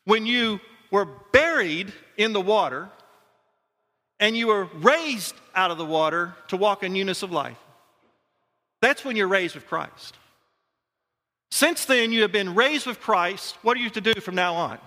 When 0.05 0.25
you 0.25 0.59
were 0.89 1.07
buried 1.31 1.93
in 2.17 2.33
the 2.33 2.41
water 2.41 2.89
and 4.19 4.37
you 4.37 4.47
were 4.47 4.65
raised 4.75 5.35
out 5.55 5.71
of 5.71 5.77
the 5.77 5.85
water 5.85 6.35
to 6.49 6.57
walk 6.57 6.83
in 6.83 6.93
newness 6.93 7.23
of 7.23 7.31
life. 7.31 7.57
That's 8.81 9.03
when 9.03 9.15
you're 9.15 9.27
raised 9.27 9.55
with 9.55 9.67
Christ. 9.67 10.15
Since 11.49 11.85
then, 11.85 12.11
you 12.11 12.21
have 12.21 12.31
been 12.31 12.55
raised 12.55 12.87
with 12.87 12.99
Christ. 13.01 13.57
What 13.61 13.77
are 13.77 13.79
you 13.79 13.89
to 13.91 14.01
do 14.01 14.13
from 14.21 14.35
now 14.35 14.55
on? 14.55 14.77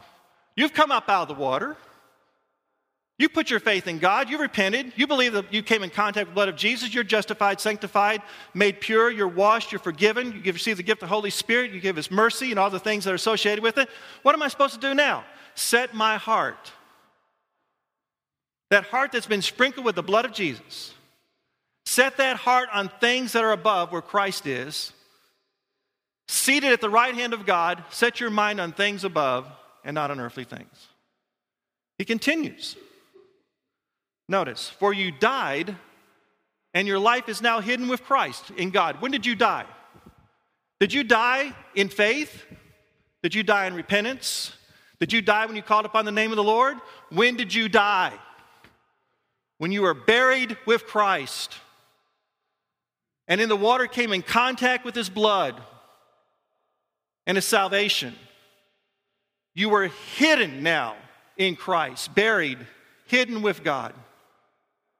You've 0.56 0.72
come 0.72 0.90
up 0.90 1.08
out 1.08 1.28
of 1.28 1.36
the 1.36 1.42
water. 1.42 1.76
You 3.18 3.28
put 3.28 3.48
your 3.48 3.60
faith 3.60 3.86
in 3.86 4.00
God. 4.00 4.28
You 4.28 4.38
repented. 4.38 4.92
You 4.96 5.06
believe 5.06 5.34
that 5.34 5.52
you 5.52 5.62
came 5.62 5.84
in 5.84 5.90
contact 5.90 6.26
with 6.26 6.32
the 6.32 6.34
blood 6.34 6.48
of 6.48 6.56
Jesus. 6.56 6.92
You're 6.92 7.04
justified, 7.04 7.60
sanctified, 7.60 8.22
made 8.54 8.80
pure. 8.80 9.10
You're 9.10 9.28
washed. 9.28 9.70
You're 9.70 9.78
forgiven. 9.78 10.42
You 10.44 10.52
receive 10.52 10.78
the 10.78 10.82
gift 10.82 11.02
of 11.02 11.08
the 11.08 11.14
Holy 11.14 11.30
Spirit. 11.30 11.70
You 11.70 11.80
give 11.80 11.94
His 11.94 12.10
mercy 12.10 12.50
and 12.50 12.58
all 12.58 12.70
the 12.70 12.80
things 12.80 13.04
that 13.04 13.12
are 13.12 13.14
associated 13.14 13.62
with 13.62 13.78
it. 13.78 13.88
What 14.22 14.34
am 14.34 14.42
I 14.42 14.48
supposed 14.48 14.74
to 14.74 14.80
do 14.80 14.94
now? 14.94 15.24
Set 15.54 15.94
my 15.94 16.16
heart. 16.16 16.72
That 18.70 18.84
heart 18.86 19.12
that's 19.12 19.26
been 19.26 19.42
sprinkled 19.42 19.86
with 19.86 19.94
the 19.94 20.02
blood 20.02 20.24
of 20.24 20.32
Jesus. 20.32 20.92
Set 21.86 22.16
that 22.16 22.36
heart 22.36 22.68
on 22.72 22.90
things 23.00 23.32
that 23.32 23.44
are 23.44 23.52
above 23.52 23.92
where 23.92 24.02
Christ 24.02 24.46
is. 24.46 24.92
Seated 26.26 26.72
at 26.72 26.80
the 26.80 26.90
right 26.90 27.14
hand 27.14 27.34
of 27.34 27.46
God, 27.46 27.84
set 27.90 28.18
your 28.18 28.30
mind 28.30 28.60
on 28.60 28.72
things 28.72 29.04
above 29.04 29.46
and 29.84 29.94
not 29.94 30.10
on 30.10 30.18
earthly 30.18 30.44
things. 30.44 30.88
He 31.98 32.04
continues. 32.04 32.76
Notice, 34.28 34.70
for 34.70 34.92
you 34.92 35.10
died, 35.10 35.76
and 36.72 36.88
your 36.88 36.98
life 36.98 37.28
is 37.28 37.42
now 37.42 37.60
hidden 37.60 37.88
with 37.88 38.04
Christ 38.04 38.50
in 38.56 38.70
God. 38.70 39.00
When 39.00 39.10
did 39.10 39.26
you 39.26 39.34
die? 39.34 39.66
Did 40.80 40.92
you 40.92 41.04
die 41.04 41.54
in 41.74 41.88
faith? 41.88 42.44
Did 43.22 43.34
you 43.34 43.42
die 43.42 43.66
in 43.66 43.74
repentance? 43.74 44.52
Did 45.00 45.12
you 45.12 45.22
die 45.22 45.46
when 45.46 45.56
you 45.56 45.62
called 45.62 45.86
upon 45.86 46.04
the 46.04 46.12
name 46.12 46.30
of 46.30 46.36
the 46.36 46.44
Lord? 46.44 46.76
When 47.10 47.36
did 47.36 47.54
you 47.54 47.68
die? 47.68 48.12
When 49.58 49.72
you 49.72 49.82
were 49.82 49.94
buried 49.94 50.56
with 50.66 50.86
Christ, 50.86 51.54
and 53.26 53.40
in 53.40 53.48
the 53.48 53.56
water 53.56 53.86
came 53.86 54.12
in 54.12 54.22
contact 54.22 54.84
with 54.84 54.94
his 54.94 55.08
blood 55.08 55.60
and 57.26 57.36
his 57.36 57.44
salvation. 57.44 58.14
You 59.54 59.70
were 59.70 59.88
hidden 60.16 60.62
now 60.62 60.96
in 61.36 61.56
Christ, 61.56 62.14
buried, 62.14 62.58
hidden 63.06 63.40
with 63.42 63.62
God. 63.62 63.94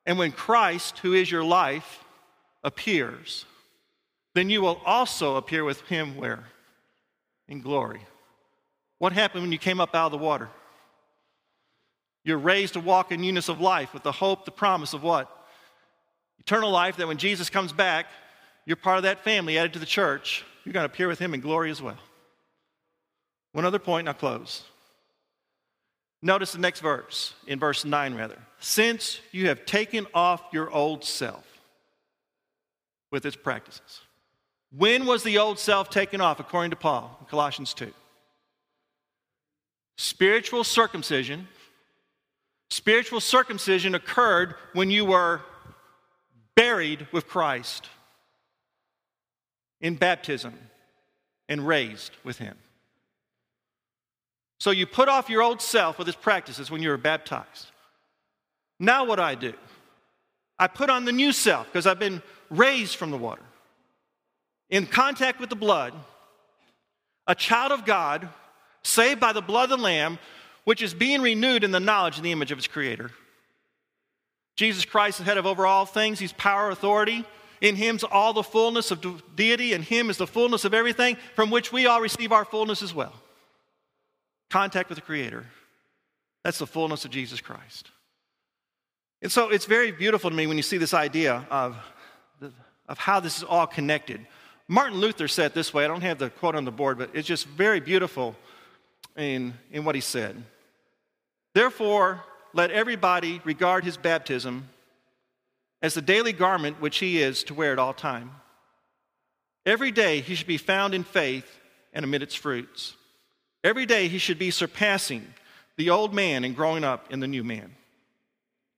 And 0.07 0.19
when 0.19 0.33
Christ, 0.33 0.99
who 0.99 1.12
is 1.12 1.31
your 1.31 1.45
life, 1.45 2.05
appears, 2.62 3.45
then 4.35 4.51
you 4.51 4.61
will 4.61 4.81
also 4.85 5.37
appear 5.37 5.64
with 5.64 5.81
him 5.83 6.17
where? 6.17 6.45
In 7.49 7.61
glory. 7.61 8.01
What 8.99 9.12
happened 9.12 9.43
when 9.43 9.53
you 9.53 9.59
came 9.59 9.81
up 9.81 9.95
out 9.95 10.07
of 10.07 10.12
the 10.12 10.19
water? 10.19 10.49
You're 12.25 12.38
raised 12.38 12.73
to 12.75 12.81
walk 12.81 13.12
in 13.12 13.21
newness 13.21 13.49
of 13.49 13.61
life 13.61 13.93
with 13.93 14.03
the 14.03 14.12
hope, 14.12 14.45
the 14.45 14.51
promise 14.51 14.95
of 14.95 15.03
what? 15.03 15.31
Eternal 16.38 16.71
life 16.71 16.97
that 16.97 17.07
when 17.07 17.19
Jesus 17.19 17.51
comes 17.51 17.73
back, 17.73 18.07
you're 18.64 18.77
part 18.77 18.97
of 18.97 19.03
that 19.03 19.23
family 19.25 19.59
added 19.59 19.75
to 19.75 19.79
the 19.79 19.87
church. 19.87 20.45
You're 20.64 20.73
going 20.73 20.88
to 20.88 20.93
appear 20.93 21.09
with 21.09 21.19
him 21.19 21.35
in 21.35 21.40
glory 21.40 21.71
as 21.71 21.83
well. 21.83 21.99
One 23.53 23.67
other 23.67 23.79
point, 23.79 24.01
and 24.01 24.09
I'll 24.09 24.14
close. 24.14 24.64
Notice 26.25 26.53
the 26.53 26.59
next 26.59 26.81
verse, 26.81 27.35
in 27.47 27.59
verse 27.61 27.85
9 27.85 28.15
rather. 28.15 28.39
Since 28.59 29.21
you 29.31 29.49
have 29.49 29.67
taken 29.67 30.07
off 30.15 30.43
your 30.53 30.71
old 30.71 31.05
self 31.05 31.45
with 33.13 33.27
its 33.27 33.37
practices. 33.37 34.01
When 34.75 35.05
was 35.05 35.23
the 35.23 35.37
old 35.37 35.59
self 35.59 35.91
taken 35.91 36.23
off, 36.23 36.41
according 36.41 36.71
to 36.71 36.77
Paul 36.77 37.15
in 37.21 37.27
Colossians 37.27 37.75
2? 37.75 37.93
Spiritual 39.99 40.65
circumcision. 40.65 41.47
Spiritual 42.71 43.21
circumcision 43.21 43.95
occurred 43.95 44.55
when 44.73 44.91
you 44.91 45.05
were 45.05 45.43
buried 46.57 47.07
with 47.13 47.29
Christ 47.29 47.91
in 49.83 49.97
baptism 49.97 50.55
and 51.51 51.67
raised 51.67 52.13
with 52.25 52.39
him. 52.39 52.57
So 54.59 54.71
you 54.71 54.87
put 54.87 55.09
off 55.09 55.29
your 55.29 55.43
old 55.43 55.61
self 55.61 55.99
with 55.99 56.09
its 56.09 56.17
practices 56.17 56.71
when 56.71 56.83
you 56.83 56.88
were 56.88 56.97
baptized. 56.97 57.71
Now, 58.79 59.05
what 59.05 59.17
do 59.17 59.23
I 59.23 59.35
do? 59.35 59.55
I 60.59 60.67
put 60.69 60.90
on 60.90 61.05
the 61.05 61.12
new 61.12 61.33
self 61.33 61.67
because 61.67 61.87
I've 61.87 61.99
been 61.99 62.23
raised 62.51 62.97
from 62.97 63.11
the 63.11 63.19
water. 63.19 63.43
In 64.71 64.87
contact 64.87 65.40
with 65.40 65.51
the 65.51 65.57
blood, 65.57 65.93
a 67.27 67.35
child 67.35 67.73
of 67.73 67.85
God, 67.85 68.29
saved 68.83 69.21
by 69.21 69.33
the 69.33 69.43
blood 69.43 69.71
of 69.71 69.79
the 69.79 69.85
Lamb, 69.85 70.19
which 70.64 70.83
is 70.83 70.95
being 70.95 71.21
renewed 71.21 71.64
in 71.64 71.71
the 71.71 71.81
knowledge 71.81 72.17
and 72.17 72.25
the 72.25 72.33
image 72.33 72.53
of 72.53 72.59
its 72.59 72.67
Creator. 72.67 73.11
Jesus 74.57 74.85
Christ 74.85 75.21
is 75.21 75.27
head 75.27 75.38
of 75.38 75.47
over 75.47 75.67
all 75.67 75.87
things, 75.87 76.19
He's 76.19 76.33
power, 76.33 76.71
authority. 76.71 77.25
In 77.61 77.77
Him's 77.77 78.05
all 78.05 78.33
the 78.33 78.43
fullness 78.43 78.90
of 78.90 79.23
deity, 79.37 79.73
and 79.73 79.83
Him 79.83 80.11
is 80.11 80.19
the 80.19 80.27
fullness 80.27 80.64
of 80.64 80.75
everything, 80.75 81.17
from 81.35 81.51
which 81.51 81.73
we 81.73 81.87
all 81.87 82.01
receive 82.01 82.31
our 82.31 82.45
fullness 82.45 82.83
as 82.83 82.95
well. 82.95 83.12
Contact 84.55 84.88
with 84.88 84.95
the 84.95 85.03
Creator. 85.03 85.45
That's 86.45 86.59
the 86.59 86.67
fullness 86.69 87.05
of 87.05 87.11
Jesus 87.11 87.40
Christ. 87.40 87.90
And 89.21 89.33
so 89.33 89.49
it's 89.49 89.64
very 89.64 89.90
beautiful 89.90 90.31
to 90.31 90.37
me 90.37 90.47
when 90.47 90.57
you 90.57 90.62
see 90.62 90.79
this 90.79 90.95
idea 90.95 91.45
of, 91.51 91.77
of 92.88 92.97
how 92.97 93.19
this 93.19 93.38
is 93.38 93.43
all 93.43 93.67
connected. 93.67 94.25
Martin 94.69 94.99
Luther 95.01 95.27
said 95.27 95.55
this 95.55 95.75
way 95.75 95.85
I 95.85 95.88
don't 95.88 96.03
have 96.03 96.19
the 96.21 96.31
quote 96.31 96.55
on 96.55 96.64
the 96.64 96.71
board, 96.71 96.99
but 96.99 97.11
it's 97.14 97.27
just 97.27 97.49
very 97.49 97.81
beautiful 97.81 98.37
in, 99.17 99.55
in 99.73 99.85
what 99.85 99.97
he 99.97 100.01
said. 100.01 100.40
Therefore, 101.53 102.23
let 102.53 102.71
everybody 102.71 103.40
regard 103.43 103.83
his 103.83 103.97
baptism 103.97 104.69
as 105.83 105.95
the 105.95 106.01
daily 106.01 106.33
garment 106.33 106.81
which 106.81 106.99
he 106.99 107.21
is 107.21 107.43
to 107.43 107.55
wear 107.55 107.73
at 107.73 107.81
all 107.81 107.93
time. 107.93 108.31
Every 109.67 109.90
day 109.90 110.21
he 110.21 110.37
should 110.37 110.47
be 110.47 110.59
found 110.59 110.95
in 110.95 111.03
faith 111.03 111.59
and 111.93 112.05
amid 112.05 112.23
its 112.23 112.37
fruits. 112.37 112.95
Every 113.64 113.87
day 113.87 114.09
he 114.09 114.18
should 114.18 114.38
be 114.38 114.50
surpassing 114.50 115.27
the 115.77 115.90
old 115.90 116.14
man 116.14 116.44
and 116.44 116.55
growing 116.55 116.85
up 116.85 117.11
in 117.11 117.18
the 117.18 117.27
new 117.27 117.42
man. 117.42 117.74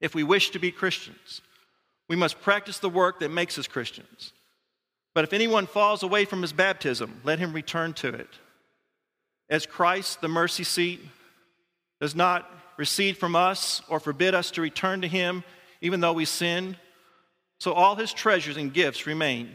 If 0.00 0.14
we 0.14 0.22
wish 0.22 0.50
to 0.50 0.58
be 0.58 0.70
Christians, 0.70 1.42
we 2.08 2.16
must 2.16 2.40
practice 2.40 2.78
the 2.78 2.88
work 2.88 3.20
that 3.20 3.30
makes 3.30 3.58
us 3.58 3.66
Christians. 3.66 4.32
But 5.12 5.24
if 5.24 5.32
anyone 5.32 5.66
falls 5.66 6.02
away 6.02 6.24
from 6.24 6.40
his 6.40 6.52
baptism, 6.52 7.20
let 7.24 7.40
him 7.40 7.52
return 7.52 7.92
to 7.94 8.08
it. 8.08 8.28
As 9.50 9.66
Christ, 9.66 10.20
the 10.20 10.28
mercy 10.28 10.64
seat, 10.64 11.00
does 12.00 12.14
not 12.14 12.48
recede 12.76 13.16
from 13.16 13.34
us 13.34 13.82
or 13.88 13.98
forbid 13.98 14.34
us 14.34 14.50
to 14.52 14.62
return 14.62 15.00
to 15.02 15.08
him 15.08 15.42
even 15.80 16.00
though 16.00 16.12
we 16.12 16.24
sin, 16.24 16.76
so 17.58 17.72
all 17.72 17.96
his 17.96 18.12
treasures 18.12 18.56
and 18.56 18.72
gifts 18.72 19.06
remain. 19.06 19.50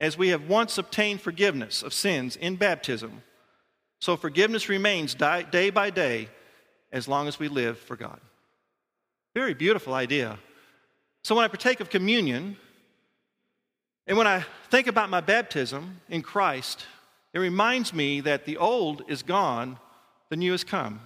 As 0.00 0.18
we 0.18 0.28
have 0.28 0.48
once 0.48 0.78
obtained 0.78 1.20
forgiveness 1.20 1.82
of 1.82 1.92
sins 1.92 2.36
in 2.36 2.56
baptism, 2.56 3.22
so 4.04 4.18
forgiveness 4.18 4.68
remains 4.68 5.14
day 5.14 5.70
by 5.70 5.88
day 5.88 6.28
as 6.92 7.08
long 7.08 7.26
as 7.26 7.38
we 7.38 7.48
live 7.48 7.78
for 7.78 7.96
God. 7.96 8.20
Very 9.34 9.54
beautiful 9.54 9.94
idea. 9.94 10.38
So 11.22 11.34
when 11.34 11.42
I 11.42 11.48
partake 11.48 11.80
of 11.80 11.88
communion, 11.88 12.58
and 14.06 14.18
when 14.18 14.26
I 14.26 14.44
think 14.70 14.88
about 14.88 15.08
my 15.08 15.22
baptism 15.22 16.02
in 16.10 16.20
Christ, 16.20 16.84
it 17.32 17.38
reminds 17.38 17.94
me 17.94 18.20
that 18.20 18.44
the 18.44 18.58
old 18.58 19.04
is 19.08 19.22
gone, 19.22 19.78
the 20.28 20.36
new 20.36 20.52
has 20.52 20.64
come. 20.64 21.00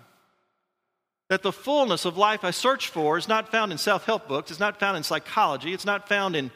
That 1.28 1.44
the 1.44 1.52
fullness 1.52 2.04
of 2.04 2.18
life 2.18 2.42
I 2.42 2.50
search 2.50 2.88
for 2.88 3.16
is 3.16 3.28
not 3.28 3.52
found 3.52 3.70
in 3.70 3.78
self 3.78 4.06
help 4.06 4.26
books, 4.26 4.50
it's 4.50 4.58
not 4.58 4.80
found 4.80 4.96
in 4.96 5.04
psychology, 5.04 5.72
it's 5.72 5.86
not 5.86 6.08
found 6.08 6.34
in, 6.34 6.50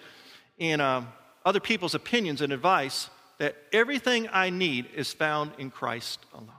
in 0.58 0.80
uh, 0.80 1.04
other 1.44 1.60
people's 1.60 1.94
opinions 1.94 2.40
and 2.40 2.52
advice. 2.52 3.10
That 3.38 3.56
everything 3.72 4.28
I 4.32 4.50
need 4.50 4.86
is 4.94 5.12
found 5.12 5.52
in 5.58 5.70
Christ 5.70 6.20
alone. 6.32 6.50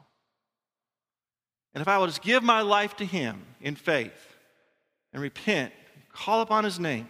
And 1.74 1.82
if 1.82 1.88
I 1.88 1.98
will 1.98 2.08
just 2.08 2.22
give 2.22 2.44
my 2.44 2.62
life 2.62 2.96
to 2.98 3.06
Him 3.06 3.42
in 3.62 3.76
faith 3.76 4.36
and 5.12 5.22
repent, 5.22 5.74
call 6.12 6.42
upon 6.42 6.64
His 6.64 6.80
name, 6.80 7.10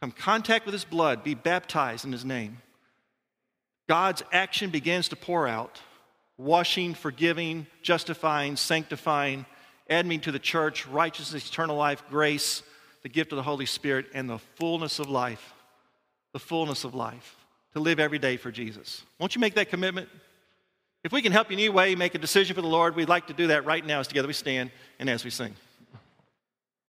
come 0.00 0.12
contact 0.12 0.64
with 0.64 0.72
His 0.72 0.84
blood, 0.84 1.24
be 1.24 1.34
baptized 1.34 2.04
in 2.04 2.12
His 2.12 2.24
name, 2.24 2.58
God's 3.88 4.22
action 4.32 4.70
begins 4.70 5.08
to 5.08 5.16
pour 5.16 5.48
out, 5.48 5.80
washing, 6.36 6.94
forgiving, 6.94 7.66
justifying, 7.82 8.56
sanctifying, 8.56 9.46
adding 9.88 10.20
to 10.20 10.32
the 10.32 10.38
church, 10.38 10.86
righteousness, 10.86 11.48
eternal 11.48 11.76
life, 11.76 12.02
grace, 12.10 12.62
the 13.02 13.08
gift 13.08 13.32
of 13.32 13.36
the 13.36 13.42
Holy 13.42 13.66
Spirit, 13.66 14.06
and 14.12 14.28
the 14.28 14.38
fullness 14.38 14.98
of 14.98 15.08
life. 15.08 15.54
The 16.32 16.38
fullness 16.38 16.84
of 16.84 16.94
life. 16.94 17.37
To 17.78 17.84
live 17.84 18.00
every 18.00 18.18
day 18.18 18.36
for 18.36 18.50
Jesus. 18.50 19.04
Won't 19.20 19.36
you 19.36 19.40
make 19.40 19.54
that 19.54 19.70
commitment? 19.70 20.08
If 21.04 21.12
we 21.12 21.22
can 21.22 21.30
help 21.30 21.48
you 21.48 21.56
in 21.56 21.60
any 21.60 21.68
way 21.68 21.94
make 21.94 22.16
a 22.16 22.18
decision 22.18 22.56
for 22.56 22.60
the 22.60 22.66
Lord, 22.66 22.96
we'd 22.96 23.08
like 23.08 23.28
to 23.28 23.32
do 23.32 23.46
that 23.46 23.64
right 23.64 23.86
now 23.86 24.00
as 24.00 24.08
together 24.08 24.26
we 24.26 24.34
stand 24.34 24.72
and 24.98 25.08
as 25.08 25.22
we 25.22 25.30
sing. 25.30 25.54